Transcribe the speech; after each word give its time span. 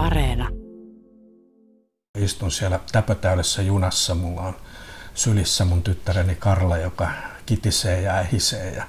Areena. 0.00 0.48
Istun 2.18 2.50
siellä 2.50 2.80
täpötäydessä 2.92 3.62
junassa. 3.62 4.14
Mulla 4.14 4.40
on 4.40 4.56
sylissä 5.14 5.64
mun 5.64 5.82
tyttäreni 5.82 6.34
Karla, 6.34 6.76
joka 6.76 7.08
kitisee 7.46 8.00
ja 8.00 8.14
ähisee. 8.14 8.70
Ja 8.74 8.84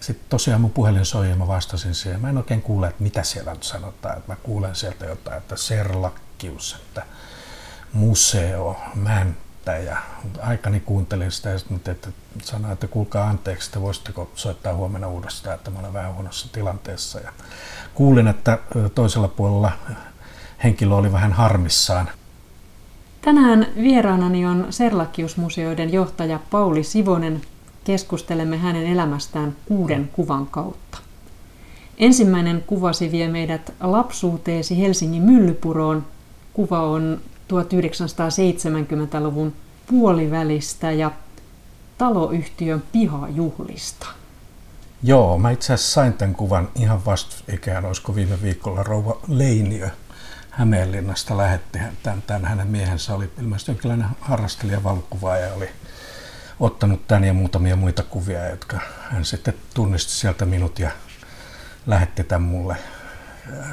sitten 0.00 0.26
tosiaan 0.28 0.60
mun 0.60 0.70
puhelin 0.70 1.04
soi 1.04 1.30
ja 1.30 1.36
mä 1.36 1.48
vastasin 1.48 1.94
siihen. 1.94 2.20
Mä 2.20 2.30
en 2.30 2.36
oikein 2.36 2.62
kuule, 2.62 2.88
että 2.88 3.02
mitä 3.02 3.22
siellä 3.22 3.52
nyt 3.52 3.62
sanotaan. 3.62 4.18
Että 4.18 4.32
mä 4.32 4.36
kuulen 4.42 4.74
sieltä 4.74 5.04
jotain, 5.04 5.38
että 5.38 5.56
serlakkius, 5.56 6.76
että 6.80 7.02
museo, 7.92 8.80
mäntä 8.94 9.76
ja 9.76 9.96
aikani 10.40 10.80
kuuntelin 10.80 11.32
sitä 11.32 11.50
ja 11.50 11.58
sitten 11.58 11.92
että 11.92 12.08
sanoin, 12.42 12.72
että 12.72 12.86
kuulkaa 12.86 13.28
anteeksi, 13.28 13.68
että 13.68 13.80
voisitteko 13.80 14.30
soittaa 14.34 14.74
huomenna 14.74 15.08
uudestaan, 15.08 15.54
että 15.54 15.70
mä 15.70 15.78
olen 15.78 15.92
vähän 15.92 16.14
huonossa 16.14 16.48
tilanteessa. 16.52 17.20
Ja 17.20 17.32
kuulin, 17.94 18.28
että 18.28 18.58
toisella 18.94 19.28
puolella 19.28 19.72
henkilö 20.64 20.94
oli 20.94 21.12
vähän 21.12 21.32
harmissaan. 21.32 22.08
Tänään 23.22 23.66
vieraanani 23.82 24.46
on 24.46 24.66
Serlakiusmuseoiden 24.70 25.92
johtaja 25.92 26.40
Pauli 26.50 26.84
Sivonen. 26.84 27.42
Keskustelemme 27.84 28.56
hänen 28.56 28.86
elämästään 28.86 29.56
kuuden 29.66 30.10
kuvan 30.12 30.46
kautta. 30.46 30.98
Ensimmäinen 31.98 32.64
kuvasi 32.66 33.12
vie 33.12 33.28
meidät 33.28 33.74
lapsuuteesi 33.80 34.78
Helsingin 34.78 35.22
Myllypuroon. 35.22 36.06
Kuva 36.52 36.80
on 36.80 37.20
1970-luvun 37.52 39.52
puolivälistä 39.86 40.92
ja 40.92 41.10
taloyhtiön 41.98 42.82
pihajuhlista. 42.92 44.06
Joo, 45.02 45.38
mä 45.38 45.50
itse 45.50 45.72
asiassa 45.72 45.92
sain 45.92 46.12
tämän 46.12 46.34
kuvan 46.34 46.68
ihan 46.76 47.00
ikään, 47.52 47.84
olisiko 47.84 48.14
viime 48.14 48.42
viikolla 48.42 48.82
rouva 48.82 49.18
Leiniö 49.28 49.88
Hämeenlinnasta 50.60 51.36
lähetti 51.36 51.78
tämän, 52.02 52.22
tämän 52.22 52.44
hänen 52.44 52.66
miehensä 52.66 53.14
oli 53.14 53.30
ilmeisesti 53.40 53.70
jonkinlainen 53.70 54.08
harrastelija 54.20 54.82
valokuvaaja 54.82 55.46
ja 55.46 55.54
oli 55.54 55.68
ottanut 56.60 57.06
tämän 57.06 57.24
ja 57.24 57.34
muutamia 57.34 57.76
muita 57.76 58.02
kuvia, 58.02 58.48
jotka 58.48 58.80
hän 59.10 59.24
sitten 59.24 59.54
tunnisti 59.74 60.12
sieltä 60.12 60.44
minut 60.44 60.78
ja 60.78 60.90
lähetti 61.86 62.24
tämän 62.24 62.42
mulle 62.42 62.76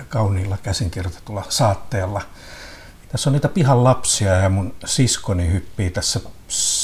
kauniilla 0.09 0.57
käsinkirjoitetulla 0.63 1.45
saatteella. 1.49 2.21
Tässä 3.09 3.29
on 3.29 3.33
niitä 3.33 3.49
pihan 3.49 3.83
lapsia 3.83 4.33
ja 4.33 4.49
mun 4.49 4.75
siskoni 4.85 5.51
hyppii 5.51 5.91
tässä 5.91 6.19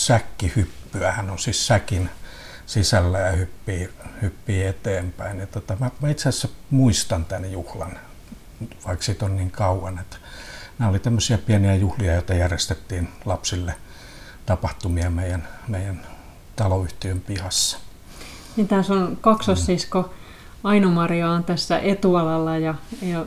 säkkihyppyä. 0.05 1.11
Hän 1.11 1.29
on 1.29 1.39
siis 1.39 1.67
säkin 1.67 2.09
sisällä 2.65 3.19
ja 3.19 3.31
hyppii, 3.31 3.89
hyppii 4.21 4.63
eteenpäin. 4.63 5.39
Ja 5.39 5.47
tota, 5.47 5.77
mä, 5.79 5.91
mä 6.01 6.09
itse 6.09 6.29
asiassa 6.29 6.47
muistan 6.69 7.25
tämän 7.25 7.51
juhlan, 7.51 7.99
vaikka 8.87 9.05
siitä 9.05 9.25
on 9.25 9.35
niin 9.35 9.51
kauan. 9.51 9.99
Että 9.99 10.17
nämä 10.79 10.89
oli 10.89 10.99
tämmöisiä 10.99 11.37
pieniä 11.37 11.75
juhlia, 11.75 12.13
joita 12.13 12.33
järjestettiin 12.33 13.09
lapsille 13.25 13.75
tapahtumia 14.45 15.09
meidän, 15.09 15.47
meidän 15.67 16.07
taloyhtiön 16.55 17.21
pihassa. 17.21 17.77
Niin 18.55 18.67
tässä 18.67 18.93
on 18.93 19.17
kaksossisko 19.21 20.13
Aino-Maria 20.63 21.29
on 21.29 21.43
tässä 21.43 21.79
etualalla 21.79 22.57
ja, 22.57 22.75
ja 23.01 23.25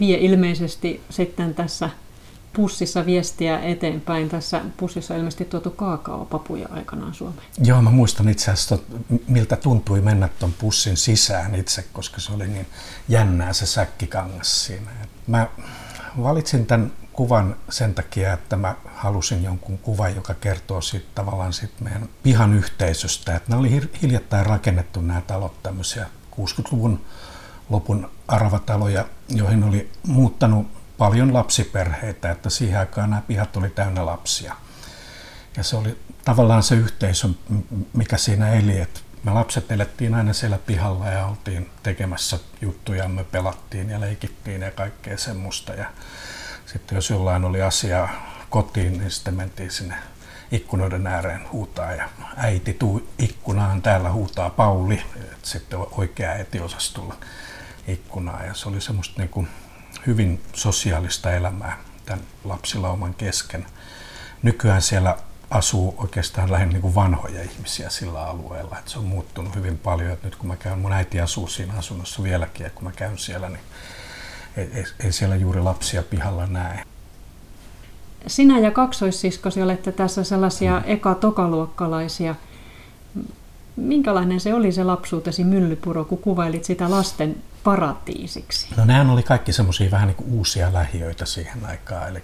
vie 0.00 0.18
ilmeisesti 0.18 1.00
sitten 1.10 1.54
tässä 1.54 1.90
pussissa 2.52 3.06
viestiä 3.06 3.60
eteenpäin. 3.60 4.28
Tässä 4.28 4.60
pussissa 4.76 5.14
on 5.14 5.18
ilmeisesti 5.18 5.44
tuotu 5.44 5.70
kaakaopapuja 5.70 6.68
aikanaan 6.70 7.14
Suomeen. 7.14 7.46
Joo, 7.58 7.82
mä 7.82 7.90
muistan 7.90 8.28
itse 8.28 8.50
asiassa, 8.50 8.78
miltä 9.28 9.56
tuntui 9.56 10.00
mennä 10.00 10.28
tuon 10.38 10.52
pussin 10.52 10.96
sisään 10.96 11.54
itse, 11.54 11.84
koska 11.92 12.20
se 12.20 12.32
oli 12.32 12.48
niin 12.48 12.66
jännää 13.08 13.52
se 13.52 13.66
säkkikangas 13.66 14.64
siinä. 14.66 14.90
Mä 15.26 15.48
valitsin 16.22 16.66
tämän 16.66 16.92
kuvan 17.12 17.56
sen 17.70 17.94
takia, 17.94 18.32
että 18.32 18.56
mä 18.56 18.74
halusin 18.94 19.42
jonkun 19.42 19.78
kuvan, 19.78 20.14
joka 20.14 20.34
kertoo 20.34 20.80
siitä 20.80 21.06
tavallaan 21.14 21.52
siitä 21.52 21.84
meidän 21.84 22.08
pihan 22.22 22.54
yhteisöstä. 22.54 23.36
Että 23.36 23.50
nämä 23.50 23.60
oli 23.60 23.90
hiljattain 24.02 24.46
rakennettu 24.46 25.00
nämä 25.00 25.20
talot 25.20 25.62
tämmöisiä 25.62 26.06
60-luvun 26.36 27.00
lopun 27.70 28.10
aravataloja, 28.28 29.04
joihin 29.28 29.64
oli 29.64 29.90
muuttanut 30.06 30.66
paljon 30.98 31.34
lapsiperheitä, 31.34 32.30
että 32.30 32.50
siihen 32.50 32.78
aikaan 32.78 33.10
nämä 33.10 33.22
pihat 33.26 33.56
oli 33.56 33.70
täynnä 33.70 34.06
lapsia. 34.06 34.56
Ja 35.56 35.62
se 35.62 35.76
oli 35.76 35.98
tavallaan 36.24 36.62
se 36.62 36.74
yhteisö, 36.74 37.28
mikä 37.92 38.16
siinä 38.16 38.48
eli, 38.48 38.80
että 38.80 39.00
me 39.24 39.32
lapset 39.32 39.72
elettiin 39.72 40.14
aina 40.14 40.32
siellä 40.32 40.58
pihalla 40.58 41.06
ja 41.06 41.26
oltiin 41.26 41.70
tekemässä 41.82 42.38
juttuja, 42.60 43.08
me 43.08 43.24
pelattiin 43.24 43.90
ja 43.90 44.00
leikittiin 44.00 44.62
ja 44.62 44.70
kaikkea 44.70 45.18
semmoista. 45.18 45.72
Ja 45.72 45.86
sitten 46.66 46.96
jos 46.96 47.10
jollain 47.10 47.44
oli 47.44 47.62
asiaa 47.62 48.08
kotiin, 48.50 48.98
niin 48.98 49.10
sitten 49.10 49.34
mentiin 49.34 49.70
sinne 49.70 49.94
ikkunoiden 50.52 51.06
ääreen 51.06 51.52
huutaa 51.52 51.92
ja 51.92 52.08
äiti 52.36 52.72
tuu 52.74 53.08
ikkunaan, 53.18 53.82
täällä 53.82 54.12
huutaa 54.12 54.50
Pauli, 54.50 55.02
että 55.16 55.48
sitten 55.48 55.78
oikea 55.78 56.30
äiti 56.30 56.60
osasi 56.60 56.94
tulla 56.94 57.16
ikkunaan 57.88 58.46
ja 58.46 58.54
se 58.54 58.68
oli 58.68 58.80
semmoista 58.80 59.14
niin 59.18 59.28
kuin 59.28 59.48
hyvin 60.06 60.42
sosiaalista 60.54 61.32
elämää 61.32 61.78
tämän 62.06 62.24
lapsilauman 62.44 63.14
kesken. 63.14 63.66
Nykyään 64.42 64.82
siellä 64.82 65.16
asuu 65.50 65.94
oikeastaan 65.98 66.52
lähinnä 66.52 66.72
niin 66.72 66.82
kuin 66.82 66.94
vanhoja 66.94 67.42
ihmisiä 67.42 67.90
sillä 67.90 68.26
alueella. 68.26 68.78
Että 68.78 68.90
se 68.90 68.98
on 68.98 69.04
muuttunut 69.04 69.54
hyvin 69.54 69.78
paljon. 69.78 70.12
Että 70.12 70.26
nyt 70.26 70.36
kun 70.36 70.48
mä 70.48 70.56
käyn, 70.56 70.78
mun 70.78 70.92
äiti 70.92 71.20
asuu 71.20 71.46
siinä 71.46 71.74
asunnossa 71.78 72.22
vieläkin, 72.22 72.64
ja 72.64 72.70
kun 72.70 72.84
mä 72.84 72.92
käyn 72.92 73.18
siellä, 73.18 73.48
niin 73.48 73.60
ei, 74.56 74.70
ei, 74.74 74.84
ei 75.04 75.12
siellä 75.12 75.36
juuri 75.36 75.60
lapsia 75.60 76.02
pihalla 76.02 76.46
näe. 76.46 76.84
Sinä 78.26 78.58
ja 78.58 78.70
kaksoissiskosi 78.70 79.62
olette 79.62 79.92
tässä 79.92 80.24
sellaisia 80.24 80.80
hmm. 80.80 80.90
eka-tokaluokkalaisia. 80.90 82.34
Minkälainen 83.78 84.40
se 84.40 84.54
oli 84.54 84.72
se 84.72 84.84
lapsuutesi 84.84 85.44
myllypuro, 85.44 86.04
kun 86.04 86.18
kuvailit 86.18 86.64
sitä 86.64 86.90
lasten 86.90 87.36
paratiisiksi? 87.64 88.68
No 88.76 88.84
nämä 88.84 89.12
oli 89.12 89.22
kaikki 89.22 89.52
semmoisia 89.52 89.90
vähän 89.90 90.06
niin 90.06 90.16
kuin 90.16 90.32
uusia 90.32 90.72
lähiöitä 90.72 91.26
siihen 91.26 91.66
aikaan, 91.66 92.08
eli 92.08 92.22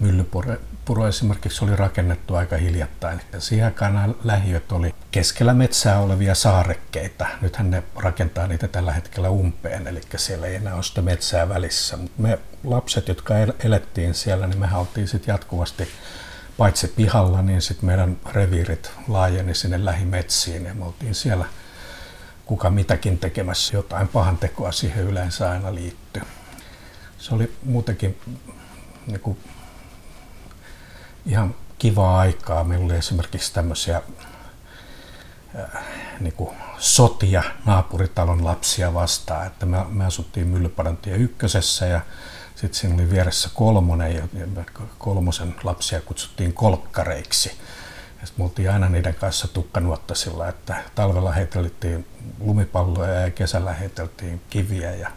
Myllypuro 0.00 1.08
esimerkiksi 1.08 1.64
oli 1.64 1.76
rakennettu 1.76 2.34
aika 2.34 2.56
hiljattain. 2.56 3.20
Siihen 3.38 3.66
aikaan 3.66 3.94
nämä 3.94 4.08
lähiöt 4.24 4.72
oli 4.72 4.94
keskellä 5.10 5.54
metsää 5.54 5.98
olevia 5.98 6.34
saarekkeita. 6.34 7.26
Nythän 7.40 7.70
ne 7.70 7.82
rakentaa 7.96 8.46
niitä 8.46 8.68
tällä 8.68 8.92
hetkellä 8.92 9.30
umpeen, 9.30 9.86
eli 9.86 10.00
siellä 10.16 10.46
ei 10.46 10.54
enää 10.54 10.74
ole 10.74 10.82
sitä 10.82 11.02
metsää 11.02 11.48
välissä. 11.48 11.98
Me 12.18 12.38
lapset, 12.64 13.08
jotka 13.08 13.34
elettiin 13.64 14.14
siellä, 14.14 14.46
niin 14.46 14.60
me 14.60 14.68
oltiin 14.74 15.08
sitten 15.08 15.32
jatkuvasti 15.32 15.88
paitsi 16.56 16.88
pihalla, 16.88 17.42
niin 17.42 17.62
sitten 17.62 17.86
meidän 17.86 18.16
reviirit 18.32 18.90
laajeni 19.08 19.54
sinne 19.54 19.84
lähimetsiin 19.84 20.64
ja 20.64 20.74
me 20.74 20.84
oltiin 20.84 21.14
siellä 21.14 21.46
kuka 22.46 22.70
mitäkin 22.70 23.18
tekemässä. 23.18 23.76
Jotain 23.76 24.08
pahan 24.08 24.38
tekoa 24.38 24.72
siihen 24.72 25.04
yleensä 25.04 25.50
aina 25.50 25.74
liittyy. 25.74 26.22
Se 27.18 27.34
oli 27.34 27.56
muutenkin 27.64 28.20
niin 29.06 29.20
kuin, 29.20 29.38
ihan 31.26 31.54
kivaa 31.78 32.18
aikaa. 32.18 32.64
Meillä 32.64 32.84
oli 32.84 32.96
esimerkiksi 32.96 33.54
tämmöisiä 33.54 34.02
äh, 35.58 35.84
niin 36.20 36.32
kuin 36.32 36.56
sotia 36.78 37.42
naapuritalon 37.64 38.44
lapsia 38.44 38.94
vastaan. 38.94 39.46
Että 39.46 39.66
me, 39.66 39.84
me 39.88 40.06
asuttiin 40.06 40.46
Myllypadantie 40.46 41.16
ykkösessä 41.16 41.86
ja 41.86 42.00
sitten 42.56 42.74
siinä 42.74 42.94
oli 42.94 43.10
vieressä 43.10 43.50
kolmonen 43.54 44.14
ja 44.14 44.22
kolmosen 44.98 45.54
lapsia 45.64 46.00
kutsuttiin 46.00 46.52
kolkkareiksi. 46.52 47.48
Ja 48.20 48.26
sitten 48.26 48.44
me 48.44 48.44
oltiin 48.44 48.70
aina 48.70 48.88
niiden 48.88 49.14
kanssa 49.14 49.48
tukkanuottasilla, 49.48 50.48
että 50.48 50.76
talvella 50.94 51.32
heiteltiin 51.32 52.06
lumipalloja 52.40 53.20
ja 53.20 53.30
kesällä 53.30 53.72
heiteltiin 53.72 54.40
kiviä. 54.50 54.94
Ja 54.94 55.10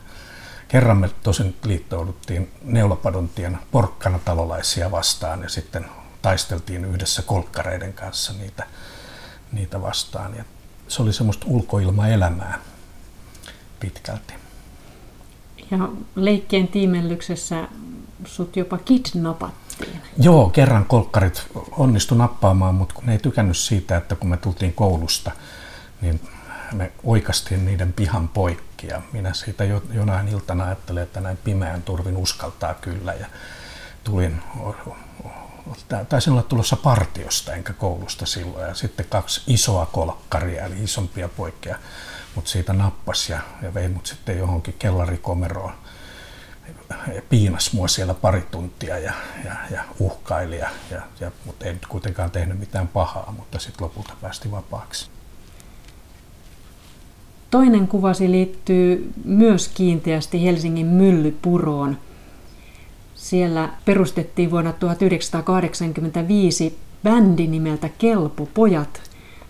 kerran 0.68 0.98
me 0.98 1.10
tosin 1.24 1.56
liittouduttiin 1.64 2.52
Neulapadontien 2.64 3.60
porkkana 3.72 4.20
talolaisia 4.20 4.92
vastaan 4.92 5.44
ja 5.44 5.50
sitten 5.50 5.86
taisteltiin 6.22 6.86
yhdessä 6.86 7.22
kolkkareiden 7.22 7.94
kanssa 7.94 8.34
niitä, 8.34 8.68
niitä 9.52 9.82
vastaan. 9.82 10.36
Ja 10.36 10.44
se 10.88 11.02
oli 11.02 11.14
semmoista 11.14 11.46
ulkoilmaelämää 11.50 12.60
pitkälti. 13.80 14.34
Ja 15.72 15.90
leikkien 16.16 16.68
tiimellyksessä 16.68 17.68
sut 18.26 18.56
jopa 18.56 18.78
kidnappattiin. 18.78 20.02
Joo, 20.18 20.50
kerran 20.50 20.86
kolkkarit 20.86 21.48
onnistu 21.72 22.16
nappaamaan, 22.16 22.76
mutta 22.76 22.96
kun 22.96 23.06
ne 23.06 23.12
ei 23.12 23.20
tykännyt 23.20 23.58
siitä, 23.58 23.98
että 23.98 24.16
kun 24.16 24.30
me 24.30 24.38
tultiin 24.38 24.74
koulusta, 24.74 25.32
niin 26.02 26.22
me 26.74 26.92
oikastiin 27.04 27.66
niiden 27.66 27.94
pihan 27.94 28.28
poikki 28.28 28.88
ja 28.88 29.02
minä 29.12 29.34
siitä 29.34 29.64
jo, 29.64 29.84
jonain 29.94 30.28
iltana 30.28 30.66
ajattelin, 30.66 31.04
että 31.04 31.22
näin 31.22 31.38
pimeän 31.38 31.82
turvin 31.82 32.18
uskaltaa 32.18 32.74
kyllä 32.74 33.14
ja 33.14 33.26
tulin, 34.04 34.42
taisin 36.10 36.34
olla 36.34 36.44
tulossa 36.44 36.76
partiosta 36.76 37.54
enkä 37.54 37.74
koulusta 37.74 38.26
silloin 38.26 38.68
ja 38.68 38.74
sitten 38.74 39.06
kaksi 39.10 39.42
isoa 39.48 39.86
kolkkaria 39.86 40.66
eli 40.66 40.84
isompia 40.84 41.30
poikkeja 41.30 41.76
mut 42.36 42.48
siitä 42.48 42.74
nappas 42.74 43.30
ja, 43.30 43.40
ja 43.62 43.74
vei 43.74 43.90
mut 43.90 44.06
sitten 44.06 44.38
johonkin 44.38 44.76
kellarikomeroon 44.80 45.74
piinas 47.30 47.74
mua 47.74 47.88
siellä 47.88 48.14
pari 48.14 48.44
tuntia 48.52 49.00
ja, 49.00 49.14
ja, 49.46 49.56
ja 49.72 49.84
uhkaili, 50.00 50.58
ja, 50.58 50.70
ja, 50.92 51.02
ja, 51.20 51.32
mutta 51.46 51.66
ei 51.66 51.74
nyt 51.74 51.86
kuitenkaan 51.86 52.32
tehnyt 52.32 52.60
mitään 52.60 52.88
pahaa, 52.88 53.34
mutta 53.38 53.60
sitten 53.60 53.86
lopulta 53.86 54.14
päästi 54.22 54.52
vapaaksi. 54.52 55.10
Toinen 57.52 57.88
kuvasi 57.88 58.32
liittyy 58.32 59.14
myös 59.26 59.68
kiinteästi 59.68 60.44
Helsingin 60.44 60.86
myllypuroon. 60.86 61.98
Siellä 63.16 63.70
perustettiin 63.86 64.52
vuonna 64.52 64.74
1985 64.74 66.80
bändi 67.04 67.48
nimeltä 67.48 67.90
Kelpo 67.90 68.46
Pojat, 68.46 69.09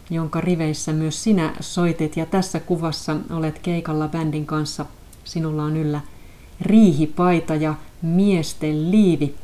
jonka 0.10 0.42
riveissä 0.42 0.94
myös 0.94 1.24
sinä 1.24 1.54
soitit. 1.60 2.18
Ja 2.18 2.26
tässä 2.26 2.60
kuvassa 2.60 3.16
olet 3.30 3.60
keikalla 3.60 4.08
bändin 4.08 4.46
kanssa. 4.46 4.86
Sinulla 5.24 5.64
on 5.64 5.78
yllä 5.78 6.02
riihipaita 6.62 7.56
ja 7.56 7.76
miesten 8.02 8.92
liivi. 8.92 9.36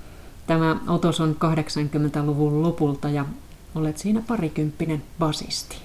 Tämä 0.47 0.77
otos 0.87 1.21
on 1.21 1.35
80-luvun 1.35 2.61
lopulta 2.61 3.09
ja 3.09 3.25
olet 3.75 3.97
siinä 3.97 4.21
parikymppinen 4.27 5.03
basisti. 5.19 5.77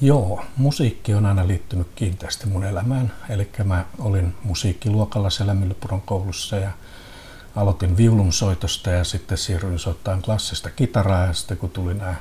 Joo, 0.00 0.44
musiikki 0.56 1.14
on 1.14 1.26
aina 1.26 1.46
liittynyt 1.46 1.86
kiinteästi 1.94 2.46
mun 2.46 2.64
elämään. 2.64 3.12
Eli 3.28 3.48
mä 3.64 3.84
olin 3.98 4.34
musiikkiluokalla 4.44 5.30
siellä 5.30 5.54
Myllypuron 5.54 6.00
koulussa 6.00 6.56
ja 6.56 6.70
aloitin 7.56 7.96
viulun 7.96 8.32
soitosta 8.32 8.90
ja 8.90 9.04
sitten 9.04 9.38
siirryin 9.38 9.78
soittamaan 9.78 10.22
klassista 10.22 10.70
kitaraa 10.70 11.26
ja 11.26 11.32
sitten 11.32 11.56
kun 11.56 11.70
tuli 11.70 11.94
nämä 11.94 12.14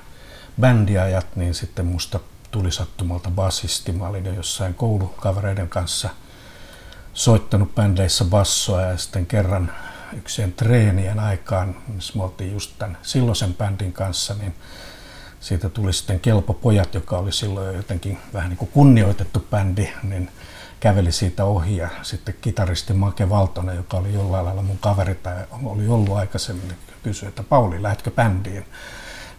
bändiajat, 0.61 1.35
niin 1.35 1.53
sitten 1.53 1.85
musta 1.85 2.19
tuli 2.51 2.71
sattumalta 2.71 3.31
basisti. 3.31 3.91
Mä 3.91 4.07
olin 4.07 4.25
jo 4.25 4.33
jossain 4.33 4.73
koulukavereiden 4.73 5.69
kanssa 5.69 6.09
soittanut 7.13 7.75
bändeissä 7.75 8.25
bassoa 8.25 8.81
ja 8.81 8.97
sitten 8.97 9.25
kerran 9.25 9.71
yksien 10.17 10.53
treenien 10.53 11.19
aikaan, 11.19 11.75
missä 11.87 12.17
me 12.17 12.23
oltiin 12.23 12.53
just 12.53 12.71
tämän 12.79 12.97
silloisen 13.01 13.53
bändin 13.53 13.93
kanssa, 13.93 14.33
niin 14.33 14.55
siitä 15.39 15.69
tuli 15.69 15.93
sitten 15.93 16.19
Kelpo 16.19 16.53
Pojat, 16.53 16.93
joka 16.93 17.17
oli 17.17 17.31
silloin 17.31 17.75
jotenkin 17.75 18.17
vähän 18.33 18.49
niin 18.49 18.57
kuin 18.57 18.71
kunnioitettu 18.71 19.47
bändi, 19.51 19.89
niin 20.03 20.31
käveli 20.79 21.11
siitä 21.11 21.45
ohi 21.45 21.77
ja 21.77 21.89
sitten 22.01 22.35
kitaristi 22.41 22.93
Make 22.93 23.29
Valtonen, 23.29 23.75
joka 23.75 23.97
oli 23.97 24.13
jollain 24.13 24.45
lailla 24.45 24.61
mun 24.61 24.77
kaveri 24.77 25.15
tai 25.15 25.35
oli 25.63 25.87
ollut 25.87 26.17
aikaisemmin, 26.17 26.67
niin 26.67 26.77
kysyi, 27.03 27.29
että 27.29 27.43
Pauli, 27.43 27.83
lähdetkö 27.83 28.11
bändiin? 28.11 28.65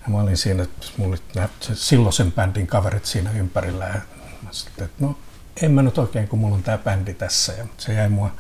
Ja 0.05 0.11
mä 0.11 0.21
olin 0.21 0.37
siinä, 0.37 0.63
että 0.63 0.87
mulla 0.97 1.17
oli 1.35 1.49
silloisen 1.75 2.33
bändin 2.33 2.67
kaverit 2.67 3.05
siinä 3.05 3.31
ympärillä 3.31 3.85
ja 3.85 4.01
mä 4.43 4.49
sitten, 4.53 4.85
että 4.85 5.05
no 5.05 5.19
en 5.63 5.71
mä 5.71 5.83
nyt 5.83 5.99
oikein, 5.99 6.29
kun 6.29 6.39
mulla 6.39 6.55
on 6.55 6.63
tämä 6.63 6.79
bändi 6.79 7.15
tässä 7.15 7.53
ja 7.53 7.67
se 7.79 7.93
jäi 7.93 8.09
mua 8.09 8.31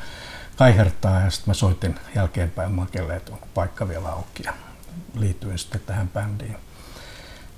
kaihertaa 0.57 1.21
ja 1.21 1.31
sitten 1.31 1.51
mä 1.51 1.55
soitin 1.55 1.95
jälkeenpäin 2.15 2.73
Makelle, 2.73 3.17
että 3.17 3.33
onko 3.33 3.47
paikka 3.55 3.89
vielä 3.89 4.09
auki 4.09 4.43
ja 4.43 4.53
liityin 5.15 5.59
sitten 5.59 5.81
tähän 5.81 6.09
bändiin. 6.09 6.57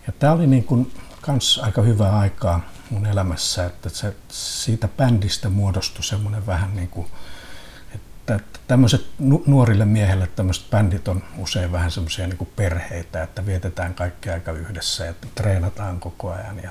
Ja 0.06 0.12
tämä 0.19 0.32
oli 0.32 0.47
niin 0.47 0.64
kuin 0.64 0.93
kans 1.20 1.61
aika 1.62 1.82
hyvää 1.82 2.19
aikaa 2.19 2.61
mun 2.91 3.06
elämässä, 3.06 3.67
että 3.67 3.88
se, 3.88 4.17
siitä 4.29 4.88
bändistä 4.88 5.49
muodostui 5.49 6.05
semmoinen 6.05 6.47
vähän 6.47 6.76
niin 6.76 6.88
kuin, 6.88 7.06
että 8.34 8.61
tämmöiset 8.69 9.06
nuorille 9.46 9.84
miehille 9.84 10.26
tämmöiset 10.26 10.70
bändit 10.70 11.08
on 11.08 11.23
usein 11.38 11.73
vähän 11.73 11.90
semmoisia 11.90 12.26
niin 12.26 12.49
perheitä, 12.56 13.23
että 13.23 13.46
vietetään 13.46 13.94
kaikki 13.94 14.31
aika 14.31 14.52
yhdessä 14.52 15.05
ja 15.05 15.14
treenataan 15.34 16.00
koko 16.00 16.31
ajan 16.31 16.61
ja 16.62 16.70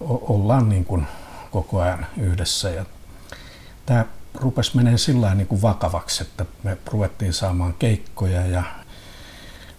ollaan 0.00 0.68
niin 0.68 0.84
kuin 0.84 1.06
koko 1.50 1.80
ajan 1.80 2.06
yhdessä. 2.16 2.70
Ja 2.70 2.84
tämä 3.86 4.04
rupesi 4.34 4.76
menee 4.76 4.98
sillä 4.98 5.34
niin 5.34 5.62
vakavaksi, 5.62 6.22
että 6.22 6.46
me 6.62 6.78
ruvettiin 6.86 7.32
saamaan 7.32 7.74
keikkoja 7.74 8.46
ja 8.46 8.62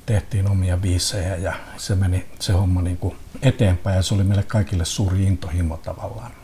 tehtiin 0.06 0.52
omia 0.52 0.78
biisejä 0.78 1.36
ja 1.36 1.54
se 1.78 1.96
meni 1.96 2.26
se 2.40 2.54
homma 2.54 2.82
niin 2.82 2.98
kuin 2.98 3.16
eteenpäin 3.42 3.96
ja 3.96 4.02
se 4.02 4.14
oli 4.14 4.24
meille 4.24 4.44
kaikille 4.44 4.86
suuri 4.86 5.24
intohimo 5.24 5.78
tavallaan. 5.78 6.43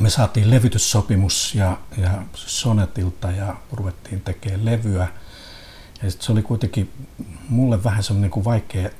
Me 0.00 0.10
saatiin 0.10 0.50
levytyssopimus 0.50 1.54
ja, 1.54 1.78
ja 1.96 2.22
Sonetilta 2.34 3.30
ja 3.30 3.56
ruvettiin 3.72 4.20
tekemään 4.20 4.64
levyä. 4.64 5.08
Ja 6.02 6.10
sit 6.10 6.22
se 6.22 6.32
oli 6.32 6.42
kuitenkin 6.42 6.92
mulle 7.48 7.84
vähän 7.84 8.02
semmoinen 8.02 8.30
kuin 8.30 8.44
vaikea 8.44 8.90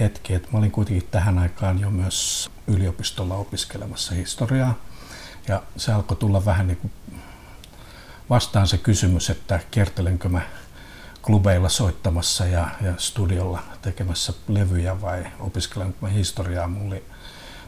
hetki, 0.00 0.34
että 0.34 0.48
mä 0.52 0.58
olin 0.58 0.70
kuitenkin 0.70 1.08
tähän 1.10 1.38
aikaan 1.38 1.80
jo 1.80 1.90
myös 1.90 2.50
yliopistolla 2.66 3.34
opiskelemassa 3.34 4.14
historiaa. 4.14 4.74
Ja 5.48 5.62
se 5.76 5.92
alkoi 5.92 6.16
tulla 6.16 6.44
vähän 6.44 6.66
niin 6.66 6.76
kuin 6.76 6.92
vastaan 8.30 8.66
se 8.66 8.78
kysymys, 8.78 9.30
että 9.30 9.60
kiertelenkö 9.70 10.28
mä 10.28 10.42
klubeilla 11.22 11.68
soittamassa 11.68 12.46
ja, 12.46 12.68
ja 12.82 12.94
studiolla 12.96 13.62
tekemässä 13.82 14.32
levyjä 14.48 15.00
vai 15.00 15.26
opiskelenko 15.40 15.98
mä 16.00 16.08
historiaa. 16.08 16.68
Mulla 16.68 16.94
oli 16.94 17.04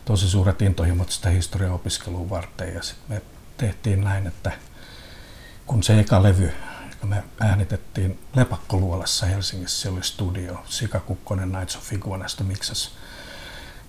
tosi 0.05 0.31
suuret 0.31 0.63
intohimot 0.63 1.11
sitä 1.11 1.29
historiaopiskelua 1.29 2.31
varten 2.31 2.75
ja 2.75 2.83
sitten 2.83 3.17
me 3.17 3.23
tehtiin 3.57 4.05
näin, 4.05 4.27
että 4.27 4.53
kun 5.67 5.83
se 5.83 6.01
eka 6.01 6.23
levy, 6.23 6.53
joka 6.91 7.07
me 7.07 7.25
äänitettiin 7.41 8.19
Lepakkoluolassa 8.37 9.27
Helsingissä, 9.27 9.81
se 9.81 9.89
oli 9.89 10.03
studio, 10.03 10.63
Sika 10.65 11.01
Kukkonen 11.01 11.53
Nights 11.53 11.77
of 11.77 11.93
Iguanasta 11.93 12.45
miksas 12.45 12.95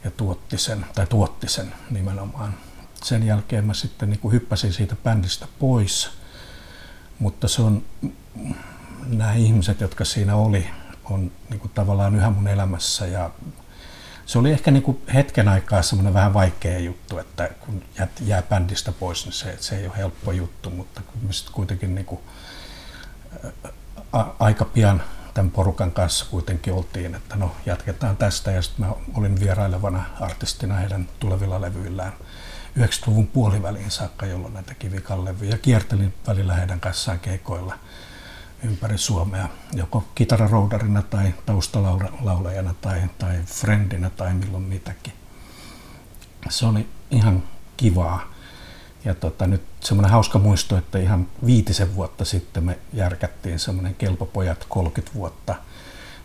ja 0.04 0.12
tuotti 0.12 0.58
sen, 0.58 0.86
tai 0.96 1.08
tuotti 1.08 1.48
sen 1.48 1.74
nimenomaan. 1.90 2.54
Sen 3.04 3.24
jälkeen 3.24 3.66
mä 3.66 3.74
sitten 3.74 4.10
niin 4.10 4.32
hyppäsin 4.32 4.74
siitä 4.74 4.96
bändistä 5.04 5.48
pois, 5.60 6.10
mutta 7.20 7.48
se 7.48 7.62
on 7.62 7.84
nämä 9.08 9.34
ihmiset, 9.34 9.82
jotka 9.82 10.06
siinä 10.06 10.36
oli, 10.36 10.70
on 11.04 11.32
niin 11.50 11.60
kuin 11.60 11.72
tavallaan 11.72 12.16
yhä 12.16 12.30
mun 12.30 12.48
elämässä 12.48 13.08
ja 13.08 13.32
se 14.26 14.40
oli 14.40 14.52
ehkä 14.52 14.72
niin 14.72 14.84
kuin 14.84 15.02
hetken 15.14 15.48
aikaa 15.48 15.82
semmoinen 15.82 16.14
vähän 16.14 16.34
vaikea 16.34 16.80
juttu, 16.80 17.18
että 17.18 17.50
kun 17.60 17.84
jää, 17.98 18.08
jää 18.26 18.42
bändistä 18.42 18.92
pois, 18.92 19.26
niin 19.26 19.34
se, 19.34 19.58
se 19.60 19.78
ei 19.78 19.86
ole 19.88 19.98
helppo 19.98 20.32
juttu, 20.32 20.70
mutta 20.70 21.02
kun 21.02 21.22
me 21.28 21.34
sitten 21.34 21.54
kuitenkin 21.54 21.96
niin 21.96 22.06
kuin, 22.06 22.22
a, 24.14 24.24
aika 24.40 24.66
pian 24.66 25.04
tämän 25.34 25.52
porukan 25.52 25.92
kanssa 25.92 26.26
kuitenkin 26.32 26.74
oltiin, 26.74 27.16
että 27.16 27.36
no 27.36 27.56
jatketaan 27.66 28.18
tästä. 28.18 28.52
Ja 28.52 28.62
sitten 28.62 28.86
mä 28.86 28.94
olin 29.14 29.40
vierailevana 29.40 30.04
artistina 30.20 30.76
heidän 30.76 31.10
tulevilla 31.20 31.62
levyillään 31.62 32.14
90-luvun 32.80 33.28
puoliväliin 33.28 33.92
saakka, 33.92 34.26
jolloin 34.26 34.54
näitä 34.54 34.74
kivikan 34.74 35.26
levyjä 35.26 35.58
kiertelin 35.58 36.14
välillä 36.28 36.56
heidän 36.56 36.80
kanssaan 36.80 37.20
keikoilla– 37.20 37.80
ympäri 38.64 38.98
Suomea, 38.98 39.50
joko 39.74 40.04
kitararoudarina 40.16 41.02
tai 41.02 41.34
taustalaulajana 41.46 42.74
tai, 42.82 43.02
tai 43.20 43.40
friendinä 43.46 44.10
tai 44.10 44.34
milloin 44.34 44.64
mitäkin. 44.64 45.14
Se 46.50 46.66
oli 46.66 46.88
ihan 47.12 47.44
kivaa. 47.78 48.34
Ja 49.06 49.16
tota, 49.16 49.48
nyt 49.48 49.64
semmoinen 49.80 50.12
hauska 50.12 50.40
muisto, 50.40 50.78
että 50.78 51.00
ihan 51.00 51.28
viitisen 51.46 51.96
vuotta 51.96 52.26
sitten 52.26 52.64
me 52.64 52.80
järkättiin 52.94 53.60
semmoinen 53.60 53.96
Kelpopojat 53.96 54.66
30 54.70 55.14
vuotta 55.16 55.56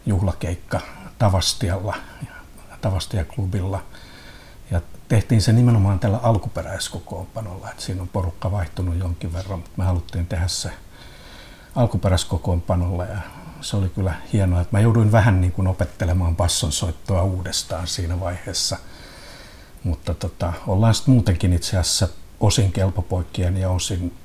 juhlakeikka 0.07 0.81
Tavastialla, 1.19 1.97
Tavastia-klubilla. 2.81 3.83
Ja 4.71 4.81
tehtiin 5.09 5.43
se 5.43 5.53
nimenomaan 5.53 5.99
tällä 5.99 6.19
alkuperäiskokoonpanolla, 6.23 7.71
että 7.71 7.83
siinä 7.83 8.03
on 8.03 8.09
porukka 8.09 8.51
vaihtunut 8.51 8.97
jonkin 8.97 9.33
verran, 9.33 9.59
mutta 9.59 9.75
me 9.77 9.85
haluttiin 9.85 10.27
tehdä 10.27 10.49
se 10.49 10.71
alkuperäiskokoonpanolla 11.79 13.05
ja 13.05 13.19
se 13.61 13.77
oli 13.77 13.89
kyllä 13.89 14.15
hienoa, 14.33 14.61
että 14.61 14.77
mä 14.77 14.81
jouduin 14.81 15.13
vähän 15.13 15.41
niin 15.41 15.53
kuin 15.53 15.69
opettelemaan 15.69 16.37
basson 16.37 16.73
soittoa 16.73 17.23
uudestaan 17.23 17.87
siinä 17.87 18.21
vaiheessa. 18.21 18.79
Mutta 19.85 20.15
tota, 20.15 20.53
ollaan 20.67 20.95
sitten 20.95 21.15
muutenkin 21.15 21.53
itse 21.53 21.79
asiassa 21.79 22.09
osin 22.41 22.73
kelpopoikkien 22.73 23.57
ja 23.57 23.71
osin 23.71 24.17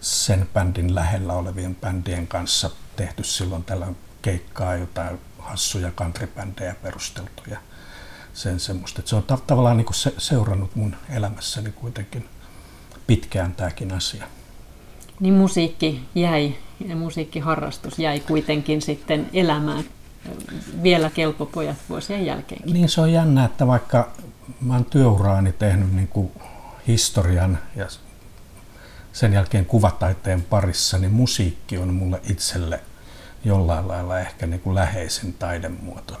sen 0.00 0.48
bändin 0.54 0.94
lähellä 0.94 1.32
olevien 1.32 1.74
bändien 1.74 2.26
kanssa 2.26 2.70
tehty 2.96 3.24
silloin 3.24 3.64
tällä 3.64 3.86
keikkaa 4.22 4.76
jotain 4.76 5.18
hassuja 5.38 5.90
countrybändejä 5.90 6.74
perusteltu 6.82 7.42
ja 7.50 7.58
sen 8.34 8.60
semmoista. 8.60 9.00
Että 9.00 9.10
se 9.10 9.16
on 9.16 9.24
tavallaan 9.46 9.76
niin 9.76 9.84
kuin 9.84 9.94
se, 9.94 10.14
seurannut 10.18 10.76
mun 10.76 10.96
elämässäni 11.08 11.72
kuitenkin 11.72 12.28
pitkään 13.06 13.54
tämäkin 13.54 13.92
asia. 13.92 14.26
Niin 15.20 15.34
musiikki 15.34 16.04
jäi 16.14 16.54
ja 16.88 16.96
musiikkiharrastus 16.96 17.98
jäi 17.98 18.20
kuitenkin 18.20 18.82
sitten 18.82 19.30
elämään 19.32 19.84
vielä 20.82 21.10
kelpopojat 21.10 21.76
vuosien 21.88 22.26
jälkeen. 22.26 22.62
Niin 22.72 22.88
se 22.88 23.00
on 23.00 23.12
jännä, 23.12 23.44
että 23.44 23.66
vaikka 23.66 24.10
mä 24.60 24.74
oon 24.74 24.84
työuraani 24.84 25.52
tehnyt 25.52 25.94
niin 25.94 26.08
kuin 26.08 26.32
historian 26.86 27.58
ja 27.76 27.86
sen 29.12 29.32
jälkeen 29.32 29.66
kuvataiteen 29.66 30.42
parissa, 30.42 30.98
niin 30.98 31.12
musiikki 31.12 31.78
on 31.78 31.94
mulle 31.94 32.20
itselle 32.30 32.80
jollain 33.44 33.88
lailla 33.88 34.20
ehkä 34.20 34.46
niin 34.46 34.60
kuin 34.60 34.74
läheisin 34.74 35.32
taidemuoto. 35.32 36.20